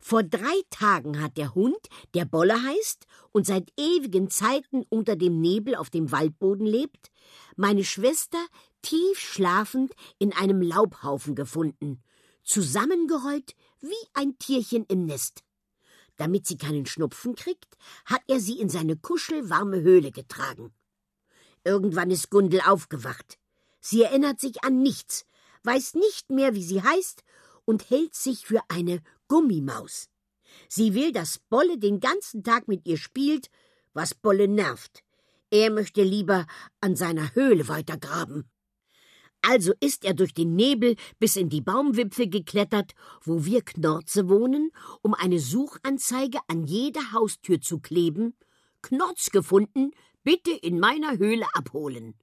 [0.00, 5.40] Vor drei Tagen hat der Hund, der Bolle heißt und seit ewigen Zeiten unter dem
[5.40, 7.10] Nebel auf dem Waldboden lebt,
[7.56, 8.44] meine Schwester
[8.82, 12.02] tief schlafend in einem Laubhaufen gefunden,
[12.42, 15.42] zusammengerollt wie ein Tierchen im Nest.
[16.16, 20.72] Damit sie keinen Schnupfen kriegt, hat er sie in seine kuschelwarme Höhle getragen.
[21.64, 23.38] Irgendwann ist Gundel aufgewacht.
[23.80, 25.26] Sie erinnert sich an nichts,
[25.64, 27.24] weiß nicht mehr, wie sie heißt
[27.64, 30.08] und hält sich für eine Gummimaus.
[30.68, 33.48] Sie will, dass Bolle den ganzen Tag mit ihr spielt,
[33.92, 35.02] was Bolle nervt.
[35.50, 36.46] Er möchte lieber
[36.80, 38.50] an seiner Höhle weitergraben.
[39.46, 44.70] Also ist er durch den Nebel bis in die Baumwipfel geklettert, wo wir Knorze wohnen,
[45.02, 48.34] um eine Suchanzeige an jede Haustür zu kleben.
[48.80, 49.90] Knorz gefunden,
[50.22, 52.14] bitte in meiner Höhle abholen.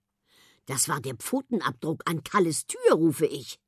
[0.65, 3.59] Das war der Pfotenabdruck an Kalles Tür, rufe ich.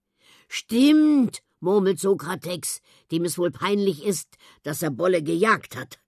[0.48, 6.00] Stimmt, murmelt Sokratex, dem es wohl peinlich ist, dass er Bolle gejagt hat.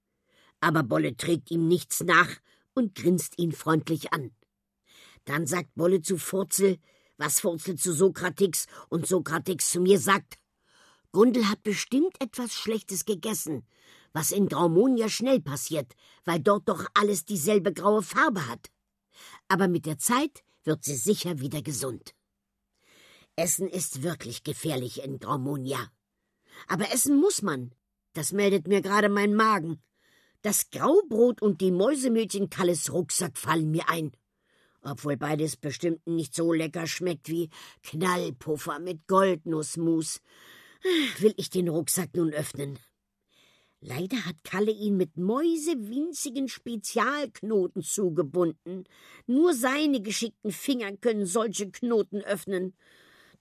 [0.60, 2.30] Aber Bolle trägt ihm nichts nach
[2.76, 4.32] und grinst ihn freundlich an.
[5.24, 6.78] Dann sagt Bolle zu Furzel,
[7.18, 10.36] was Furzel zu Sokratex und Sokratex zu mir sagt.
[11.12, 13.66] Gundel hat bestimmt etwas Schlechtes gegessen,
[14.12, 15.94] was in Graumonia schnell passiert,
[16.26, 18.70] weil dort doch alles dieselbe graue Farbe hat.
[19.48, 22.14] Aber mit der Zeit wird sie sicher wieder gesund.
[23.38, 25.92] Essen ist wirklich gefährlich in Graumonia.
[26.68, 27.74] Aber essen muss man.
[28.14, 29.82] Das meldet mir gerade mein Magen.
[30.42, 34.12] Das Graubrot und die Mäusemilch Kalles Rucksack fallen mir ein.
[34.82, 37.50] Obwohl beides bestimmt nicht so lecker schmeckt wie
[37.84, 40.22] Knallpuffer mit Goldnussmus.
[41.20, 42.80] Will ich den Rucksack nun öffnen?
[43.82, 48.86] Leider hat Kalle ihn mit mäusewinzigen Spezialknoten zugebunden.
[49.28, 52.76] Nur seine geschickten Finger können solche Knoten öffnen.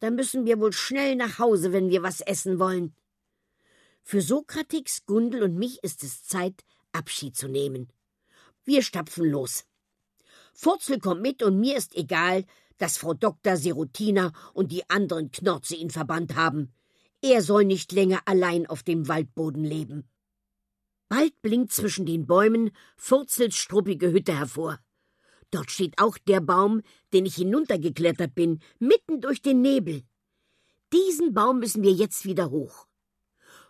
[0.00, 2.94] Da müssen wir wohl schnell nach Hause, wenn wir was essen wollen.
[4.02, 7.88] Für Sokrates, Gundel und mich ist es Zeit, Abschied zu nehmen.
[8.64, 9.64] Wir stapfen los.
[10.52, 12.44] Furzel kommt mit und mir ist egal,
[12.78, 13.56] dass Frau Dr.
[13.56, 16.72] Serotina und die anderen Knorze ihn verbannt haben.
[17.22, 20.08] Er soll nicht länger allein auf dem Waldboden leben.
[21.08, 24.80] Bald blinkt zwischen den Bäumen Furzels struppige Hütte hervor.
[25.54, 30.02] Dort steht auch der Baum, den ich hinuntergeklettert bin, mitten durch den Nebel.
[30.92, 32.88] Diesen Baum müssen wir jetzt wieder hoch.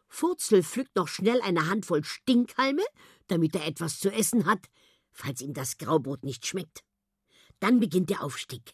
[0.08, 2.82] Furzel pflückt noch schnell eine Handvoll Stinkhalme,
[3.26, 4.60] damit er etwas zu essen hat,
[5.12, 6.84] falls ihm das Graubrot nicht schmeckt.
[7.60, 8.72] Dann beginnt der Aufstieg.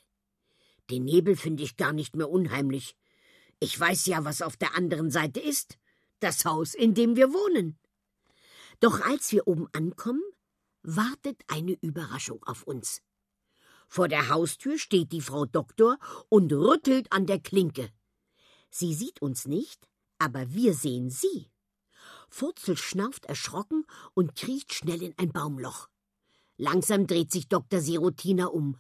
[0.89, 2.95] Den Nebel finde ich gar nicht mehr unheimlich.
[3.59, 5.79] Ich weiß ja, was auf der anderen Seite ist.
[6.21, 7.77] Das Haus, in dem wir wohnen.
[8.79, 10.23] Doch als wir oben ankommen,
[10.83, 13.03] wartet eine Überraschung auf uns.
[13.89, 17.91] Vor der Haustür steht die Frau Doktor und rüttelt an der Klinke.
[18.71, 19.89] Sie sieht uns nicht,
[20.19, 21.51] aber wir sehen sie.
[22.29, 25.89] Furzel schnauft erschrocken und kriecht schnell in ein Baumloch.
[26.57, 27.81] Langsam dreht sich Dr.
[27.81, 28.79] Serotina um.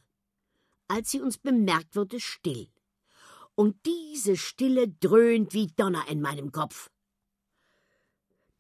[0.86, 2.68] Als sie uns bemerkt, wird es still.
[3.54, 6.90] Und diese Stille dröhnt wie Donner in meinem Kopf.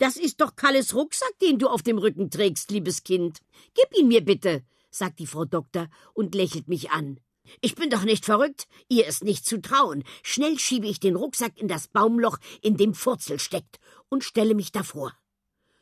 [0.00, 3.40] Das ist doch Kalles Rucksack, den du auf dem Rücken trägst, liebes Kind.
[3.74, 7.20] Gib ihn mir bitte, sagt die Frau Doktor und lächelt mich an.
[7.60, 10.02] Ich bin doch nicht verrückt, ihr ist nicht zu trauen.
[10.22, 14.72] Schnell schiebe ich den Rucksack in das Baumloch, in dem Furzel steckt, und stelle mich
[14.72, 15.14] davor.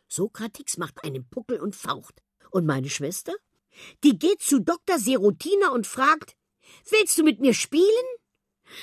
[0.09, 2.20] Sokratix macht einen Puckel und faucht.
[2.50, 3.35] Und meine Schwester?
[4.02, 4.98] Die geht zu Dr.
[4.98, 6.35] Serotina und fragt,
[6.90, 7.87] Willst du mit mir spielen?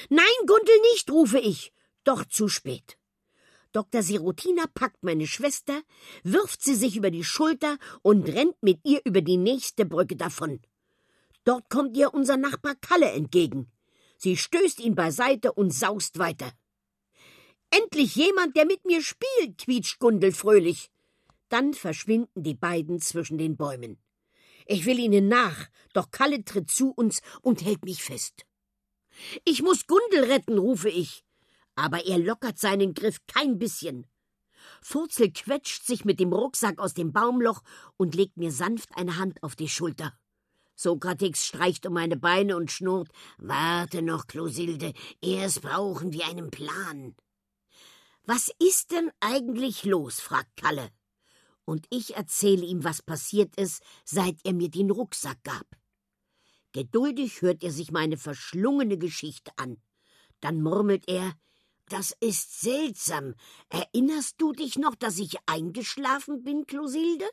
[0.07, 1.73] Nein, Gundel nicht, rufe ich.
[2.05, 2.97] Doch zu spät.
[3.75, 4.03] Dr.
[4.03, 5.81] Serotina packt meine Schwester,
[6.23, 10.61] wirft sie sich über die Schulter und rennt mit ihr über die nächste Brücke davon.
[11.43, 13.69] Dort kommt ihr unser Nachbar Kalle entgegen.
[14.15, 16.53] Sie stößt ihn beiseite und saust weiter.
[17.69, 20.89] Endlich jemand, der mit mir spielt, quietscht Gundel fröhlich.
[21.49, 23.97] Dann verschwinden die beiden zwischen den Bäumen.
[24.67, 28.45] Ich will ihnen nach, doch Kalle tritt zu uns und hält mich fest.
[29.43, 31.24] Ich muss Gundel retten, rufe ich.
[31.75, 34.07] Aber er lockert seinen Griff kein bisschen.
[34.81, 37.61] Furzel quetscht sich mit dem Rucksack aus dem Baumloch
[37.97, 40.13] und legt mir sanft eine Hand auf die Schulter.
[40.75, 47.15] Sokrates streicht um meine Beine und schnurrt Warte noch, Closilde, erst brauchen wir einen Plan.
[48.23, 50.19] Was ist denn eigentlich los?
[50.19, 50.89] fragt Kalle.
[51.63, 55.65] Und ich erzähle ihm, was passiert ist, seit er mir den Rucksack gab.
[56.73, 59.77] Geduldig hört er sich meine verschlungene Geschichte an.
[60.41, 61.33] Dann murmelt er
[61.89, 63.35] Das ist seltsam.
[63.69, 67.29] Erinnerst du dich noch, dass ich eingeschlafen bin, Closilde?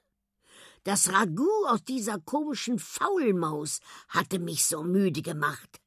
[0.85, 5.81] Das Ragout aus dieser komischen Faulmaus hatte mich so müde gemacht.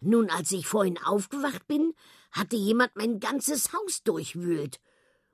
[0.00, 1.92] Nun, als ich vorhin aufgewacht bin,
[2.30, 4.80] hatte jemand mein ganzes Haus durchwühlt.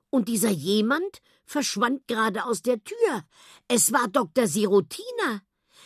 [0.09, 3.23] Und dieser jemand verschwand gerade aus der Tür.
[3.67, 4.47] Es war Dr.
[4.47, 5.41] Sirotina.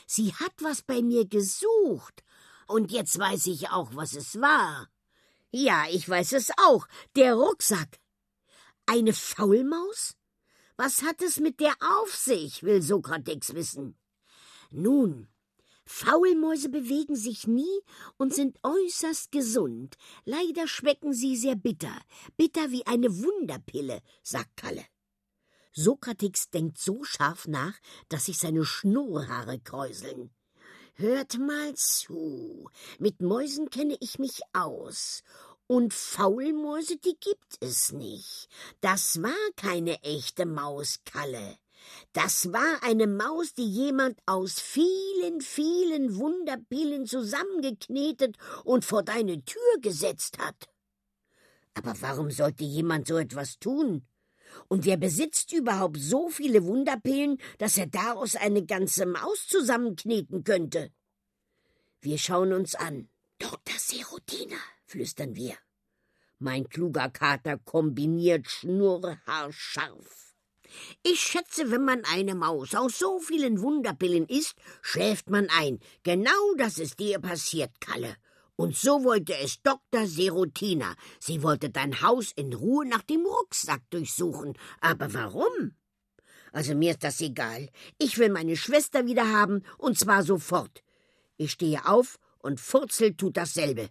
[0.08, 2.24] Sie hat was bei mir gesucht.
[2.68, 4.88] Und jetzt weiß ich auch, was es war.
[5.52, 6.88] Ja, ich weiß es auch.
[7.16, 8.00] Der Rucksack.
[8.86, 10.16] Eine Faulmaus?
[10.78, 13.98] Was hat es mit der auf sich, will Sokrates wissen.
[14.72, 15.28] Nun,
[15.86, 17.82] Faulmäuse bewegen sich nie
[18.18, 19.98] und sind äußerst gesund.
[20.24, 21.96] Leider schmecken sie sehr bitter,
[22.38, 24.86] bitter wie eine Wunderpille, sagt Kalle.
[25.74, 30.34] Sokrates denkt so scharf nach, dass sich seine Schnurrhaare kräuseln.
[30.94, 35.24] Hört mal zu, mit Mäusen kenne ich mich aus,
[35.68, 38.50] und Faulmäuse, die gibt es nicht.
[38.82, 41.58] Das war keine echte Mauskalle.
[42.14, 49.80] Das war eine Maus, die jemand aus vielen, vielen Wunderpillen zusammengeknetet und vor deine Tür
[49.80, 50.68] gesetzt hat.
[51.74, 54.06] Aber warum sollte jemand so etwas tun?
[54.68, 60.92] Und wer besitzt überhaupt so viele Wunderpillen, dass er daraus eine ganze Maus zusammenkneten könnte?
[62.00, 63.10] Wir schauen uns an.
[63.38, 63.78] Dr.
[63.78, 65.56] Serotina, flüstern wir.
[66.40, 70.34] Mein kluger Kater kombiniert schnurrhaarscharf.
[71.04, 75.80] Ich schätze, wenn man eine Maus aus so vielen Wunderpillen isst, schläft man ein.
[76.04, 78.16] Genau das ist dir passiert, Kalle.
[78.62, 80.06] Und so wollte es Dr.
[80.06, 80.94] Serotina.
[81.20, 84.54] Sie wollte dein Haus in Ruhe nach dem Rucksack durchsuchen.
[84.82, 85.74] Aber warum?
[86.52, 87.70] Also mir ist das egal.
[87.98, 90.84] Ich will meine Schwester wieder haben, und zwar sofort.
[91.38, 93.90] Ich stehe auf und Furzel tut dasselbe.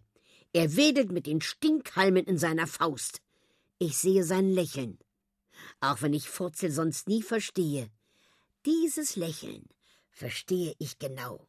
[0.53, 3.23] Er wedelt mit den Stinkhalmen in seiner Faust.
[3.81, 5.01] Ich sehe sein Lächeln.
[5.81, 7.91] Auch wenn ich Furzel sonst nie verstehe.
[8.67, 9.69] Dieses Lächeln
[10.13, 11.49] verstehe ich genau.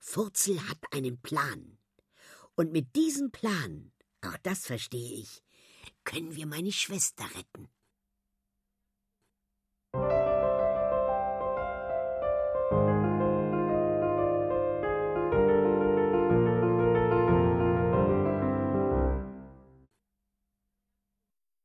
[0.00, 1.78] Furzel hat einen Plan.
[2.54, 5.42] Und mit diesem Plan, auch das verstehe ich,
[6.04, 7.68] können wir meine Schwester retten.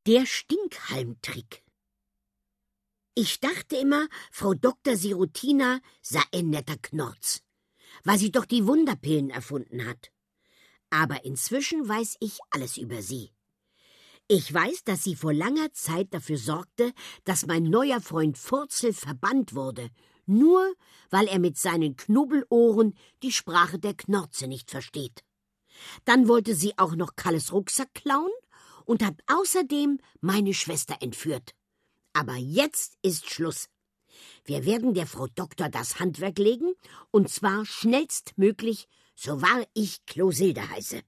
[0.07, 1.65] Der Stinkhalmtrick.
[3.13, 4.95] Ich dachte immer, Frau Dr.
[4.95, 7.43] Sirutina sei ein netter Knorz,
[8.05, 10.13] weil sie doch die Wunderpillen erfunden hat.
[10.89, 13.31] Aber inzwischen weiß ich alles über sie.
[14.29, 16.91] Ich weiß, dass sie vor langer Zeit dafür sorgte,
[17.23, 19.89] dass mein neuer Freund Furzel verbannt wurde,
[20.25, 20.73] nur
[21.09, 25.23] weil er mit seinen Knubbelohren die Sprache der Knorze nicht versteht.
[26.03, 28.31] Dann wollte sie auch noch Kalles Rucksack klauen
[28.83, 31.53] und hat außerdem meine Schwester entführt.
[32.13, 33.69] Aber jetzt ist Schluss.
[34.43, 36.73] Wir werden der Frau Doktor das Handwerk legen,
[37.11, 38.87] und zwar schnellstmöglich,
[39.17, 41.01] so wahr ich Closilde heiße.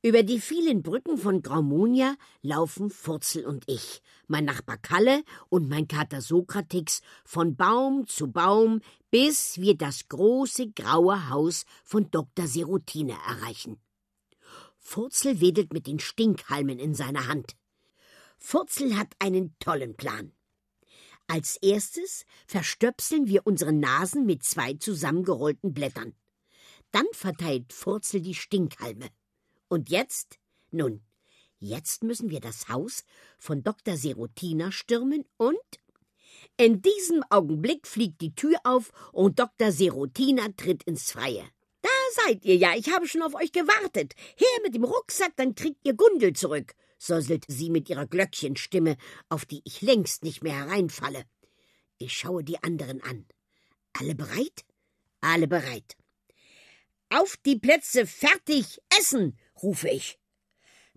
[0.00, 5.88] Über die vielen Brücken von Graumonia laufen Furzel und ich, mein Nachbar Kalle und mein
[5.88, 12.46] Kater Sokratix, von Baum zu Baum, bis wir das große graue Haus von Dr.
[12.46, 13.80] Serotine erreichen.
[14.76, 17.56] Furzel wedelt mit den Stinkhalmen in seiner Hand.
[18.36, 20.32] Furzel hat einen tollen Plan.
[21.26, 26.14] Als erstes verstöpseln wir unsere Nasen mit zwei zusammengerollten Blättern.
[26.90, 29.08] Dann verteilt Furzel die Stinkhalme.
[29.68, 30.38] Und jetzt?
[30.70, 31.02] Nun,
[31.58, 33.04] jetzt müssen wir das Haus
[33.38, 33.96] von Dr.
[33.96, 35.58] Serotina stürmen und
[36.56, 39.70] in diesem Augenblick fliegt die Tür auf und Dr.
[39.72, 41.44] Serotina tritt ins Freie.
[41.82, 41.88] Da
[42.24, 44.14] seid ihr ja, ich habe schon auf euch gewartet.
[44.36, 48.96] Her mit dem Rucksack, dann kriegt ihr Gundel zurück, säuselte sie mit ihrer Glöckchenstimme,
[49.28, 51.24] auf die ich längst nicht mehr hereinfalle.
[51.98, 53.26] Ich schaue die anderen an.
[53.92, 54.64] Alle bereit?
[55.20, 55.97] Alle bereit.
[57.10, 60.18] Auf die Plätze, fertig, essen, rufe ich.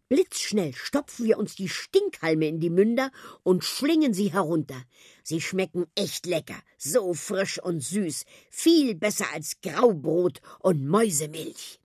[0.09, 3.11] Blitzschnell stopfen wir uns die Stinkhalme in die Münder
[3.43, 4.83] und schlingen sie herunter.
[5.23, 11.79] Sie schmecken echt lecker, so frisch und süß, viel besser als Graubrot und Mäusemilch.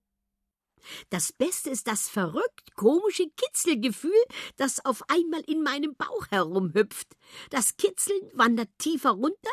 [1.09, 4.25] Das Beste ist das verrückt komische Kitzelgefühl,
[4.57, 7.17] das auf einmal in meinem Bauch herumhüpft.
[7.51, 9.53] Das Kitzeln wandert tiefer runter,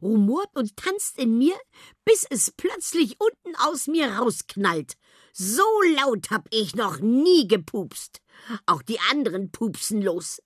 [0.00, 1.56] rumort und tanzt in mir,
[2.04, 4.94] bis es plötzlich unten aus mir rausknallt.
[5.32, 5.64] So
[5.96, 8.20] laut hab ich noch nie gepupst.
[8.66, 10.42] Auch die anderen pupsen los.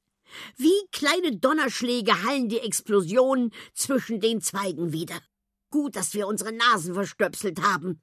[0.56, 5.20] Wie kleine Donnerschläge hallen die Explosionen zwischen den Zweigen wieder.
[5.70, 8.00] Gut, dass wir unsere Nasen verstöpselt haben.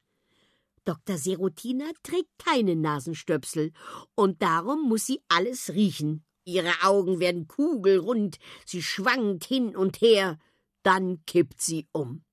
[0.86, 1.18] Dr.
[1.18, 3.72] Serotina trägt keine Nasenstöpsel,
[4.16, 6.26] und darum muss sie alles riechen.
[6.46, 10.40] Ihre Augen werden kugelrund, sie schwankt hin und her,
[10.84, 12.24] dann kippt sie um.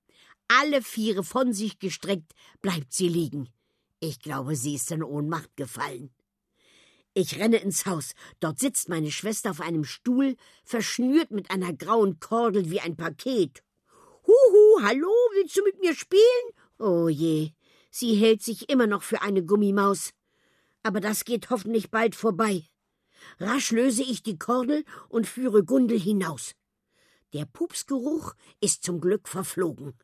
[0.48, 3.48] Alle Viere von sich gestreckt bleibt sie liegen.
[4.01, 6.11] Ich glaube, sie ist in Ohnmacht gefallen.
[7.14, 8.12] Ich renne ins Haus.
[8.38, 13.62] Dort sitzt meine Schwester auf einem Stuhl, verschnürt mit einer grauen Kordel wie ein Paket.
[14.26, 16.22] Huhu, hallo, willst du mit mir spielen?
[16.78, 17.51] Oh je,
[17.90, 20.12] sie hält sich immer noch für eine Gummimaus.
[20.82, 22.64] Aber das geht hoffentlich bald vorbei.
[23.38, 26.55] Rasch löse ich die Kordel und führe Gundel hinaus.
[27.33, 29.95] Der Pupsgeruch ist zum Glück verflogen.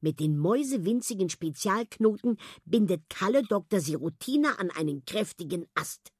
[0.00, 3.80] Mit den mäusewinzigen Spezialknoten bindet Kalle Dr.
[3.80, 6.12] Sirutina an einen kräftigen Ast.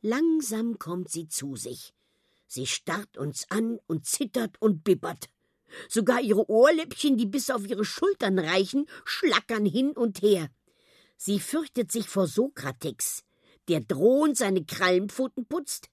[0.00, 1.92] Langsam kommt sie zu sich.
[2.46, 5.28] Sie starrt uns an und zittert und bibbert.
[5.88, 10.50] Sogar ihre Ohrläppchen, die bis auf ihre Schultern reichen, schlackern hin und her.
[11.16, 13.24] Sie fürchtet sich vor Sokratex,
[13.68, 15.90] der drohend seine Krallenpfoten putzt.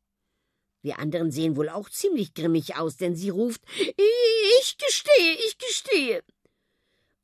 [0.88, 6.24] Wir anderen sehen wohl auch ziemlich grimmig aus, denn sie ruft Ich gestehe, ich gestehe.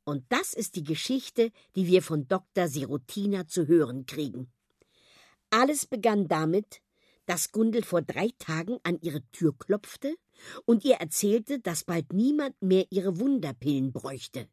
[0.04, 2.68] Und das ist die Geschichte, die wir von Dr.
[2.68, 4.52] Sirutina zu hören kriegen.
[5.48, 6.82] Alles begann damit,
[7.24, 10.14] dass Gundel vor drei Tagen an ihre Tür klopfte
[10.66, 14.46] und ihr erzählte, dass bald niemand mehr ihre Wunderpillen bräuchte.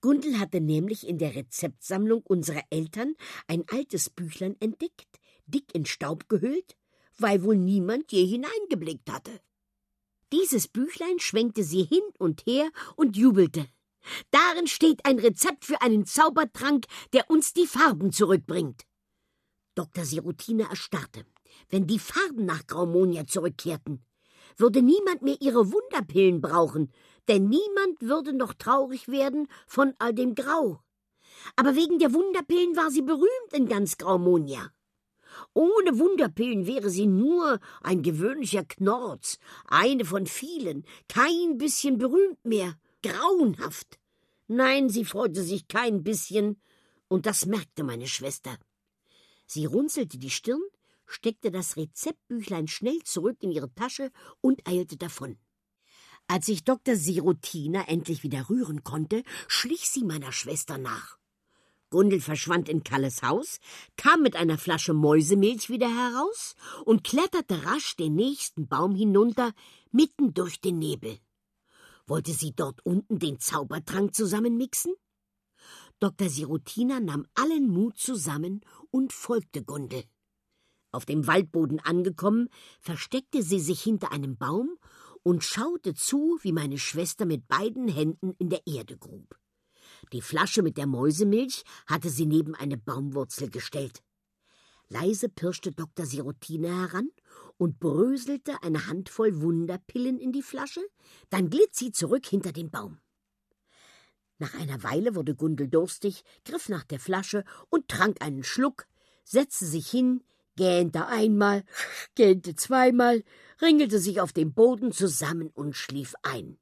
[0.00, 3.14] Gundel hatte nämlich in der Rezeptsammlung unserer Eltern
[3.46, 6.76] ein altes Büchlein entdeckt, dick in Staub gehüllt,
[7.18, 9.40] weil wohl niemand je hineingeblickt hatte.
[10.32, 13.66] Dieses Büchlein schwenkte sie hin und her und jubelte.
[14.30, 18.82] Darin steht ein Rezept für einen Zaubertrank, der uns die Farben zurückbringt.
[19.74, 20.04] Dr.
[20.04, 21.24] Sirutine erstarrte.
[21.68, 24.04] Wenn die Farben nach Graumonia zurückkehrten,
[24.56, 26.92] würde niemand mehr ihre Wunderpillen brauchen,
[27.28, 30.80] denn niemand würde noch traurig werden von all dem Grau.
[31.56, 34.70] Aber wegen der Wunderpillen war sie berühmt in ganz Graumonia.
[35.52, 42.74] Ohne Wunderpillen wäre sie nur ein gewöhnlicher Knorz, eine von vielen, kein bisschen berühmt mehr
[43.02, 43.98] grauenhaft.
[44.46, 46.60] Nein, sie freute sich kein bisschen,
[47.08, 48.56] und das merkte meine Schwester.
[49.46, 50.62] Sie runzelte die Stirn,
[51.06, 54.10] steckte das Rezeptbüchlein schnell zurück in ihre Tasche
[54.40, 55.38] und eilte davon.
[56.26, 56.96] Als ich Dr.
[56.96, 61.18] Sirotina endlich wieder rühren konnte, schlich sie meiner Schwester nach.
[61.94, 63.60] Gundel verschwand in Kalles Haus,
[63.96, 69.52] kam mit einer Flasche Mäusemilch wieder heraus und kletterte rasch den nächsten Baum hinunter,
[69.92, 71.20] mitten durch den Nebel.
[72.08, 74.92] Wollte sie dort unten den Zaubertrank zusammenmixen?
[76.00, 76.28] Dr.
[76.28, 80.02] Sirutina nahm allen Mut zusammen und folgte Gundel.
[80.90, 82.48] Auf dem Waldboden angekommen,
[82.80, 84.78] versteckte sie sich hinter einem Baum
[85.22, 89.38] und schaute zu, wie meine Schwester mit beiden Händen in der Erde grub.
[90.12, 94.02] Die Flasche mit der Mäusemilch hatte sie neben eine Baumwurzel gestellt.
[94.88, 96.06] Leise pirschte Dr.
[96.06, 97.10] Sirotina heran
[97.56, 100.82] und bröselte eine Handvoll Wunderpillen in die Flasche,
[101.30, 102.98] dann glitt sie zurück hinter den Baum.
[104.38, 108.86] Nach einer Weile wurde Gundel durstig, griff nach der Flasche und trank einen Schluck,
[109.24, 110.22] setzte sich hin,
[110.56, 111.64] gähnte einmal,
[112.14, 113.24] gähnte zweimal,
[113.62, 116.58] ringelte sich auf dem Boden zusammen und schlief ein.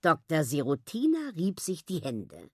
[0.00, 0.44] Dr.
[0.44, 2.50] Sirotina rieb sich die Hände.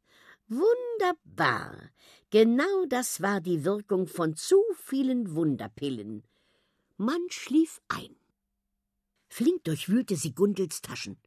[0.48, 1.90] Wunderbar.
[2.30, 6.22] Genau das war die Wirkung von zu vielen Wunderpillen.
[6.96, 8.16] Man schlief ein.
[9.28, 11.18] Flink durchwühlte sie Gundels Taschen.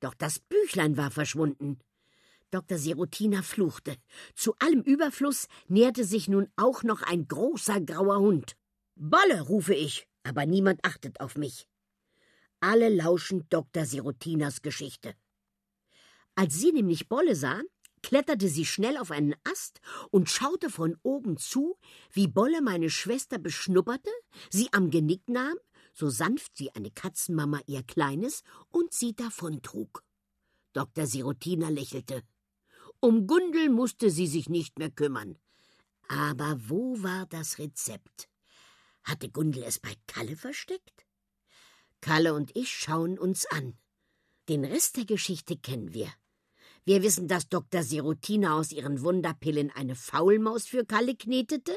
[0.00, 1.78] Doch das Büchlein war verschwunden.
[2.50, 2.78] Dr.
[2.78, 3.96] Serotina fluchte.
[4.34, 8.56] Zu allem Überfluss näherte sich nun auch noch ein großer grauer Hund.
[8.96, 11.68] Bolle, rufe ich, aber niemand achtet auf mich.
[12.60, 13.84] Alle lauschen Dr.
[13.84, 15.14] Serotinas Geschichte.
[16.38, 17.60] Als sie nämlich Bolle sah,
[18.00, 19.80] kletterte sie schnell auf einen Ast
[20.12, 21.76] und schaute von oben zu,
[22.12, 24.12] wie Bolle meine Schwester beschnupperte,
[24.48, 25.56] sie am Genick nahm,
[25.92, 30.04] so sanft wie eine Katzenmama ihr Kleines, und sie davontrug.
[30.74, 31.06] Dr.
[31.06, 32.22] Sirotina lächelte.
[33.00, 35.40] Um Gundel musste sie sich nicht mehr kümmern.
[36.06, 38.28] Aber wo war das Rezept?
[39.02, 41.04] Hatte Gundel es bei Kalle versteckt?
[42.00, 43.76] Kalle und ich schauen uns an.
[44.48, 46.12] Den Rest der Geschichte kennen wir.
[46.88, 47.82] Wir wissen, dass Dr.
[47.82, 51.76] Serotina aus ihren Wunderpillen eine Faulmaus für Kalle knetete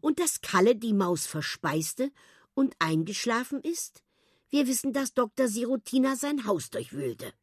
[0.00, 2.10] und dass Kalle die Maus verspeiste
[2.54, 4.02] und eingeschlafen ist.
[4.48, 5.48] Wir wissen, dass Dr.
[5.48, 7.34] Serotina sein Haus durchwühlte.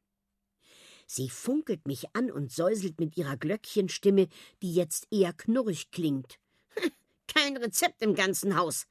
[1.05, 4.27] Sie funkelt mich an und säuselt mit ihrer Glöckchenstimme,
[4.63, 6.39] die jetzt eher knurrig klingt.
[7.27, 8.87] Kein Rezept im ganzen Haus.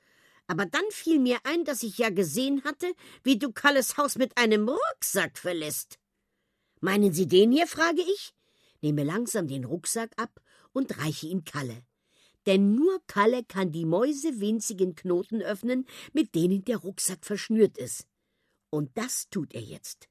[0.46, 2.94] Aber dann fiel mir ein, dass ich ja gesehen hatte,
[3.24, 5.98] wie du Kalles Haus mit einem Rucksack verlässt.
[6.84, 7.68] Meinen Sie den hier?
[7.68, 8.34] frage ich,
[8.80, 11.84] nehme langsam den Rucksack ab und reiche ihn Kalle.
[12.46, 18.08] Denn nur Kalle kann die mäusewinzigen Knoten öffnen, mit denen der Rucksack verschnürt ist.
[18.68, 20.08] Und das tut er jetzt.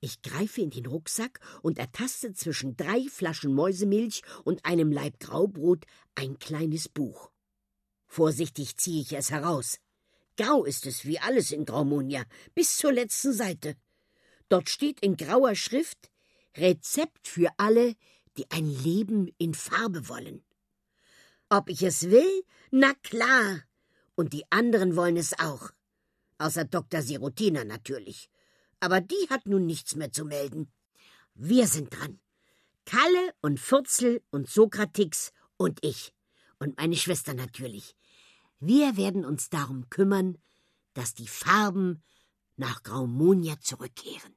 [0.00, 5.86] Ich greife in den Rucksack und ertaste zwischen drei Flaschen Mäusemilch und einem Laib Graubrot
[6.16, 7.30] ein kleines Buch.
[8.08, 9.78] Vorsichtig ziehe ich es heraus.
[10.36, 12.24] Grau ist es wie alles in Graumonia,
[12.56, 13.76] bis zur letzten Seite.
[14.48, 16.10] Dort steht in grauer Schrift
[16.56, 17.96] Rezept für alle,
[18.36, 20.44] die ein Leben in Farbe wollen.
[21.48, 22.44] Ob ich es will?
[22.70, 23.62] Na klar.
[24.14, 25.70] Und die anderen wollen es auch.
[26.38, 27.02] Außer Dr.
[27.02, 28.28] Sirotina natürlich.
[28.80, 30.72] Aber die hat nun nichts mehr zu melden.
[31.34, 32.20] Wir sind dran.
[32.84, 36.12] Kalle und Furzel und Sokratix und ich.
[36.58, 37.96] Und meine Schwester natürlich.
[38.60, 40.38] Wir werden uns darum kümmern,
[40.94, 42.02] dass die Farben
[42.56, 44.34] nach Graumonia zurückkehren.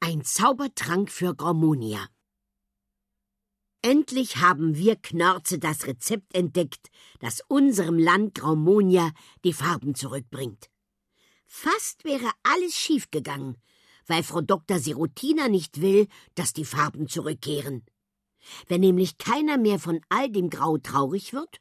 [0.00, 2.08] Ein Zaubertrank für Graumonia.
[3.82, 6.88] Endlich haben wir Knörze das Rezept entdeckt,
[7.20, 9.12] das unserem Land Graumonia
[9.44, 10.70] die Farben zurückbringt.
[11.46, 13.56] Fast wäre alles schiefgegangen,
[14.06, 14.78] weil Frau Dr.
[14.78, 17.84] Sirotina nicht will, dass die Farben zurückkehren.
[18.68, 21.60] Wenn nämlich keiner mehr von all dem Grau traurig wird,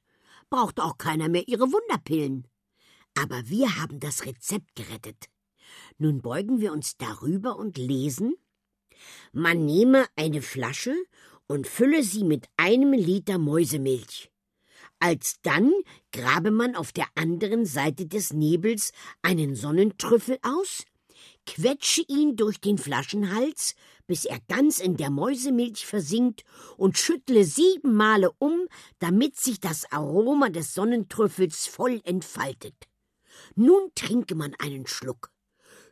[0.49, 2.47] braucht auch keiner mehr ihre Wunderpillen.
[3.17, 5.25] Aber wir haben das Rezept gerettet.
[5.97, 8.35] Nun beugen wir uns darüber und lesen
[9.31, 10.95] Man nehme eine Flasche
[11.47, 14.31] und fülle sie mit einem Liter Mäusemilch.
[14.99, 15.71] Alsdann
[16.11, 18.91] grabe man auf der anderen Seite des Nebels
[19.21, 20.85] einen Sonnentrüffel aus,
[21.45, 23.75] quetsche ihn durch den Flaschenhals,
[24.07, 26.43] bis er ganz in der Mäusemilch versinkt
[26.77, 28.67] und schüttle sieben Male um,
[28.99, 32.75] damit sich das Aroma des Sonnentrüffels voll entfaltet.
[33.55, 35.31] Nun trinke man einen Schluck.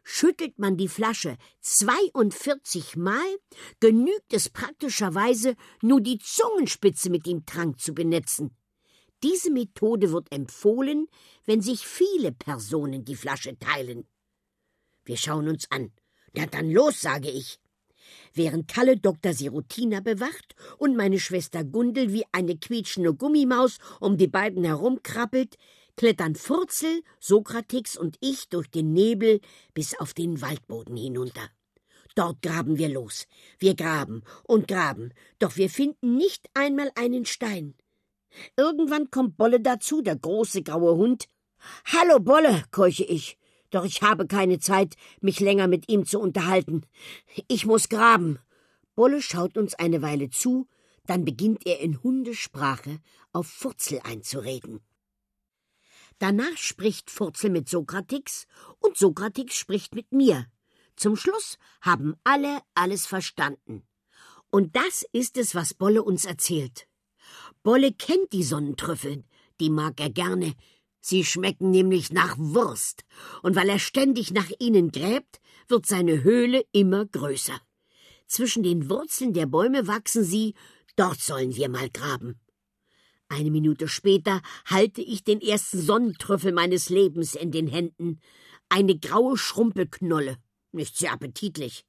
[0.03, 3.37] Schüttelt man die Flasche 42 Mal,
[3.79, 8.55] genügt es praktischerweise nur die Zungenspitze mit dem Trank zu benetzen.
[9.23, 11.07] Diese Methode wird empfohlen,
[11.45, 14.05] wenn sich viele Personen die Flasche teilen.
[15.05, 15.91] Wir schauen uns an.
[16.33, 17.59] Na dann los, sage ich.
[18.33, 19.33] Während Kalle Dr.
[19.33, 25.57] Sirotina bewacht und meine Schwester Gundel wie eine quietschende Gummimaus um die beiden herumkrabbelt,
[25.95, 29.39] klettern Furzel, Sokratix und ich durch den Nebel
[29.73, 31.49] bis auf den Waldboden hinunter.
[32.15, 33.25] Dort graben wir los.
[33.57, 37.75] Wir graben und graben, doch wir finden nicht einmal einen Stein.
[38.57, 41.27] Irgendwann kommt Bolle dazu, der große graue Hund.
[41.85, 43.37] Hallo, Bolle, keuche ich.
[43.73, 46.85] Doch ich habe keine Zeit, mich länger mit ihm zu unterhalten.
[47.47, 48.37] Ich muss graben.
[48.93, 50.67] Bolle schaut uns eine Weile zu,
[51.07, 52.99] dann beginnt er in Hundesprache
[53.31, 54.81] auf Furzel einzureden.
[56.19, 58.45] Danach spricht Furzel mit Sokratix
[58.79, 60.45] und Sokratix spricht mit mir.
[60.95, 63.81] Zum Schluss haben alle alles verstanden.
[64.51, 66.87] Und das ist es, was Bolle uns erzählt.
[67.63, 69.23] Bolle kennt die Sonnentrüffel,
[69.59, 70.53] die mag er gerne.
[71.05, 73.03] Sie schmecken nämlich nach Wurst,
[73.41, 77.59] und weil er ständig nach ihnen gräbt, wird seine Höhle immer größer.
[78.25, 80.53] Zwischen den Wurzeln der Bäume wachsen sie,
[80.95, 82.39] dort sollen wir mal graben.
[83.27, 88.21] Eine Minute später halte ich den ersten Sonnentrüffel meines Lebens in den Händen.
[88.69, 90.37] Eine graue Schrumpelknolle.
[90.71, 91.83] Nicht sehr appetitlich.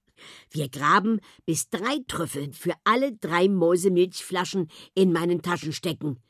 [0.51, 6.21] Wir graben, bis drei Trüffel für alle drei Mäusemilchflaschen in meinen Taschen stecken.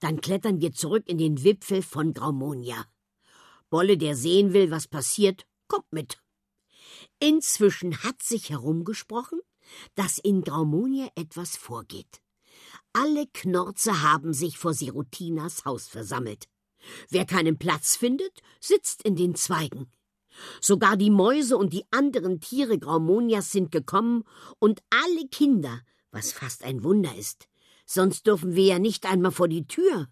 [0.00, 2.86] Dann klettern wir zurück in den Wipfel von Graumonia.
[3.70, 6.18] Bolle, der sehen will, was passiert, kommt mit.
[7.20, 9.40] Inzwischen hat sich herumgesprochen,
[9.94, 12.22] dass in Graumonia etwas vorgeht.
[12.92, 16.48] Alle Knorze haben sich vor Sirutinas Haus versammelt.
[17.10, 19.90] Wer keinen Platz findet, sitzt in den Zweigen.
[20.60, 24.24] Sogar die Mäuse und die anderen Tiere Graumonias sind gekommen
[24.58, 25.80] und alle Kinder,
[26.10, 27.48] was fast ein Wunder ist.
[27.90, 30.08] Sonst dürfen wir ja nicht einmal vor die Tür.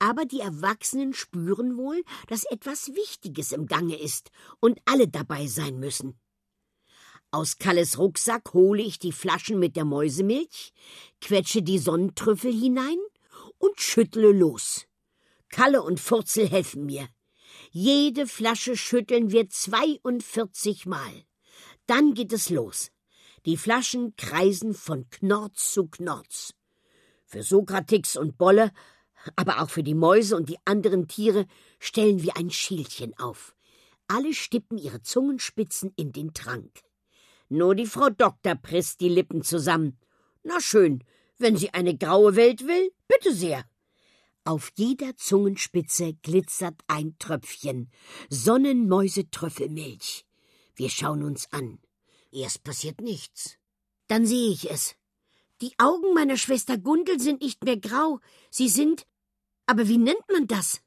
[0.00, 5.78] Aber die Erwachsenen spüren wohl, dass etwas Wichtiges im Gange ist und alle dabei sein
[5.78, 6.18] müssen.
[7.30, 10.72] Aus Kalles Rucksack hole ich die Flaschen mit der Mäusemilch,
[11.20, 12.98] quetsche die Sonnentrüffel hinein
[13.58, 14.86] und schüttle los.
[15.50, 17.08] Kalle und Furzel helfen mir.
[17.70, 21.24] Jede Flasche schütteln wir 42 Mal.
[21.86, 22.90] Dann geht es los.
[23.46, 26.54] Die Flaschen kreisen von Knorz zu Knorz.
[27.28, 28.72] Für Sokratix und Bolle,
[29.36, 31.46] aber auch für die Mäuse und die anderen Tiere
[31.78, 33.54] stellen wir ein Schildchen auf.
[34.06, 36.80] Alle stippen ihre Zungenspitzen in den Trank.
[37.50, 39.98] Nur die Frau Doktor presst die Lippen zusammen.
[40.42, 41.04] Na schön,
[41.36, 43.62] wenn sie eine graue Welt will, bitte sehr.
[44.44, 47.90] Auf jeder Zungenspitze glitzert ein Tröpfchen
[48.30, 50.24] Sonnenmäusetrüffelmilch.
[50.76, 51.78] Wir schauen uns an.
[52.32, 53.58] Erst passiert nichts.
[54.06, 54.96] Dann sehe ich es.
[55.60, 59.06] Die Augen meiner Schwester Gundel sind nicht mehr grau, sie sind.
[59.66, 60.80] Aber wie nennt man das?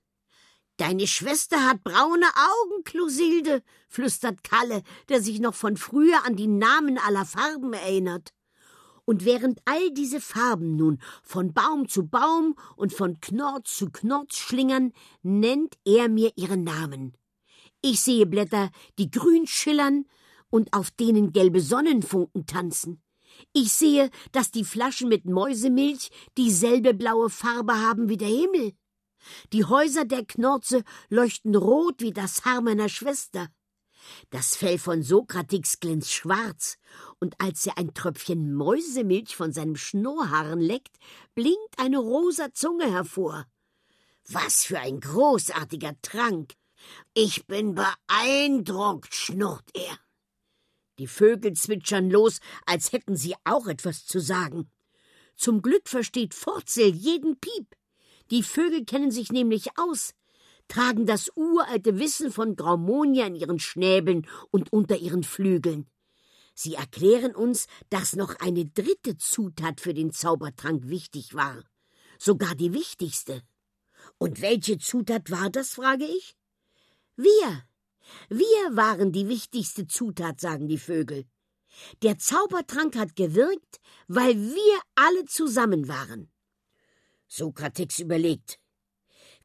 [0.78, 6.47] Deine Schwester hat braune Augen, Closilde, flüstert Kalle, der sich noch von früher an die
[6.47, 8.34] Namen aller Farben erinnert.
[9.03, 14.38] Und während all diese Farben nun von Baum zu Baum und von Knorz zu Knorz
[14.38, 17.17] schlingern, nennt er mir ihre Namen.
[17.82, 20.05] Ich sehe Blätter, die grün schillern
[20.49, 23.01] und auf denen gelbe Sonnenfunken tanzen.
[23.53, 28.73] Ich sehe, dass die Flaschen mit Mäusemilch dieselbe blaue Farbe haben wie der Himmel.
[29.53, 33.49] Die Häuser der Knorze leuchten rot wie das Haar meiner Schwester.
[34.31, 36.77] Das Fell von Sokratix glänzt schwarz,
[37.19, 40.97] und als er ein Tröpfchen Mäusemilch von seinem Schnurrhaaren leckt,
[41.35, 43.45] blinkt eine rosa Zunge hervor.
[44.27, 46.53] Was für ein großartiger Trank!
[47.13, 49.99] Ich bin beeindruckt, schnurrt er.
[51.02, 54.70] Die Vögel zwitschern los, als hätten sie auch etwas zu sagen.
[55.36, 57.76] Zum Glück versteht Furzel jeden Piep.
[58.30, 60.14] Die Vögel kennen sich nämlich aus,
[60.68, 65.89] tragen das uralte Wissen von Graumonia in ihren Schnäbeln und unter ihren Flügeln.
[66.54, 71.64] Sie erklären uns, dass noch eine dritte Zutat für den Zaubertrank wichtig war,
[72.20, 73.41] sogar die wichtigste.
[74.20, 76.36] Und welche Zutat war das, frage ich?
[77.16, 77.64] Wir.
[78.30, 81.26] Wir waren die wichtigste Zutat, sagen die Vögel.
[82.02, 86.32] Der Zaubertrank hat gewirkt, weil wir alle zusammen waren.
[87.28, 88.60] Sokrates überlegt.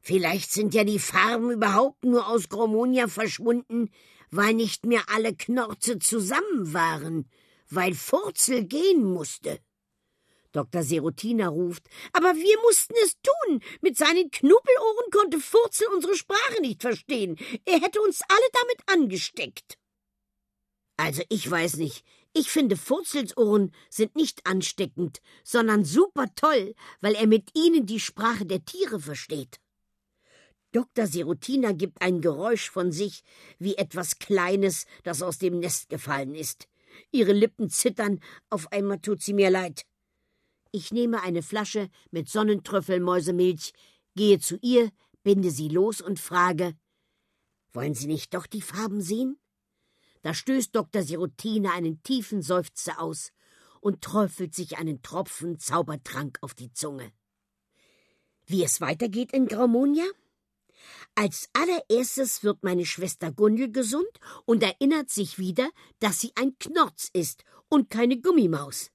[0.01, 3.89] Vielleicht sind ja die Farben überhaupt nur aus Gromonia verschwunden,
[4.29, 7.29] weil nicht mehr alle Knorze zusammen waren,
[7.69, 9.59] weil Furzel gehen musste.
[10.57, 10.81] Dr.
[10.81, 13.61] Serotina ruft, aber wir mussten es tun.
[13.81, 17.37] Mit seinen Knubbelohren konnte Furzel unsere Sprache nicht verstehen.
[17.65, 19.77] Er hätte uns alle damit angesteckt.
[20.97, 22.03] Also ich weiß nicht,
[22.33, 28.47] ich finde, Furzelsohren sind nicht ansteckend, sondern super toll, weil er mit ihnen die Sprache
[28.47, 29.59] der Tiere versteht.
[30.71, 31.05] Dr.
[31.05, 33.23] Serotina gibt ein Geräusch von sich,
[33.59, 36.67] wie etwas Kleines, das aus dem Nest gefallen ist.
[37.11, 39.85] Ihre Lippen zittern, auf einmal tut sie mir leid.
[40.71, 43.73] Ich nehme eine Flasche mit Sonnentrüffelmäusemilch,
[44.15, 44.91] gehe zu ihr,
[45.23, 46.75] binde sie los und frage
[47.73, 49.37] Wollen Sie nicht doch die Farben sehen?
[50.21, 51.03] Da stößt Dr.
[51.03, 53.31] Sirotina einen tiefen Seufzer aus
[53.81, 57.11] und träufelt sich einen Tropfen Zaubertrank auf die Zunge.
[58.45, 60.05] Wie es weitergeht in Graumonia?
[61.15, 64.09] Als allererstes wird meine Schwester Gundel gesund
[64.45, 68.91] und erinnert sich wieder, dass sie ein Knorz ist und keine Gummimaus.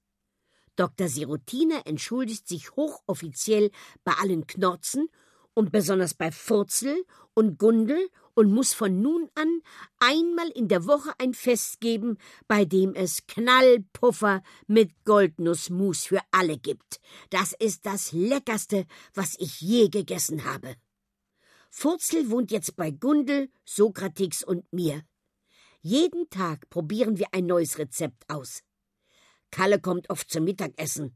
[0.75, 1.07] Dr.
[1.07, 3.71] Sirotina entschuldigt sich hochoffiziell
[4.03, 5.09] bei allen Knorzen
[5.53, 9.61] und besonders bei Furzel und Gundel und muss von nun an
[9.99, 12.17] einmal in der Woche ein Fest geben,
[12.47, 16.99] bei dem es Knallpuffer mit Goldnussmus für alle gibt.
[17.29, 20.75] Das ist das Leckerste, was ich je gegessen habe.
[21.69, 25.03] Furzel wohnt jetzt bei Gundel, Sokrates und mir.
[25.81, 28.63] Jeden Tag probieren wir ein neues Rezept aus.
[29.53, 31.15] Kalle kommt oft zum Mittagessen.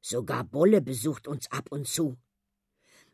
[0.00, 2.18] Sogar Bolle besucht uns ab und zu.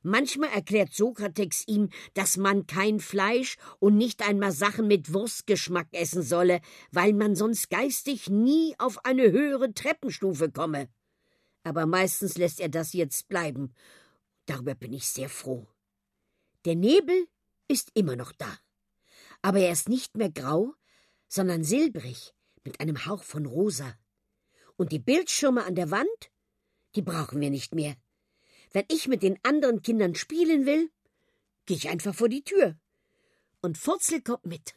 [0.00, 6.22] Manchmal erklärt Sokrates ihm, dass man kein Fleisch und nicht einmal Sachen mit Wurstgeschmack essen
[6.22, 10.88] solle, weil man sonst geistig nie auf eine höhere Treppenstufe komme.
[11.64, 13.74] Aber meistens lässt er das jetzt bleiben.
[14.46, 15.68] Darüber bin ich sehr froh.
[16.64, 17.26] Der Nebel
[17.68, 18.58] ist immer noch da.
[19.42, 20.72] Aber er ist nicht mehr grau,
[21.28, 22.32] sondern silbrig
[22.64, 23.98] mit einem Hauch von rosa.
[24.76, 26.30] Und die Bildschirme an der Wand,
[26.94, 27.94] die brauchen wir nicht mehr.
[28.72, 30.90] Wenn ich mit den anderen Kindern spielen will,
[31.66, 32.76] gehe ich einfach vor die Tür.
[33.60, 34.74] Und Furzel kommt mit.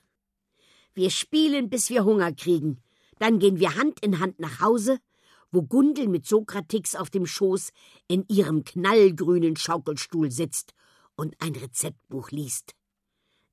[0.94, 2.82] Wir spielen, bis wir Hunger kriegen.
[3.20, 5.00] Dann gehen wir Hand in Hand nach Hause,
[5.52, 7.72] wo Gundel mit Sokrates auf dem Schoß
[8.08, 10.74] in ihrem knallgrünen Schaukelstuhl sitzt
[11.16, 12.76] und ein Rezeptbuch liest.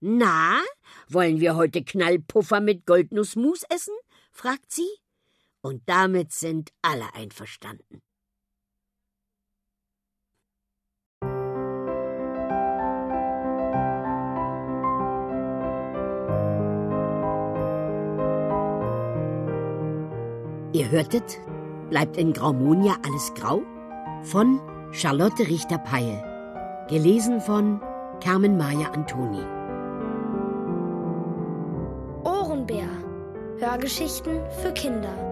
[0.00, 0.60] Na,
[1.08, 3.94] wollen wir heute Knallpuffer mit Goldnussmus essen?
[4.32, 4.88] fragt sie.
[5.62, 8.02] Und damit sind alle einverstanden.
[20.74, 21.38] Ihr hörtet
[21.92, 23.62] Bleibt in Graumonia alles grau?
[24.22, 24.60] von
[24.92, 26.86] Charlotte Richter-Peil.
[26.88, 27.82] Gelesen von
[28.22, 29.42] Carmen Maja Antoni.
[32.24, 32.88] Ohrenbär.
[33.58, 35.31] Hörgeschichten für Kinder.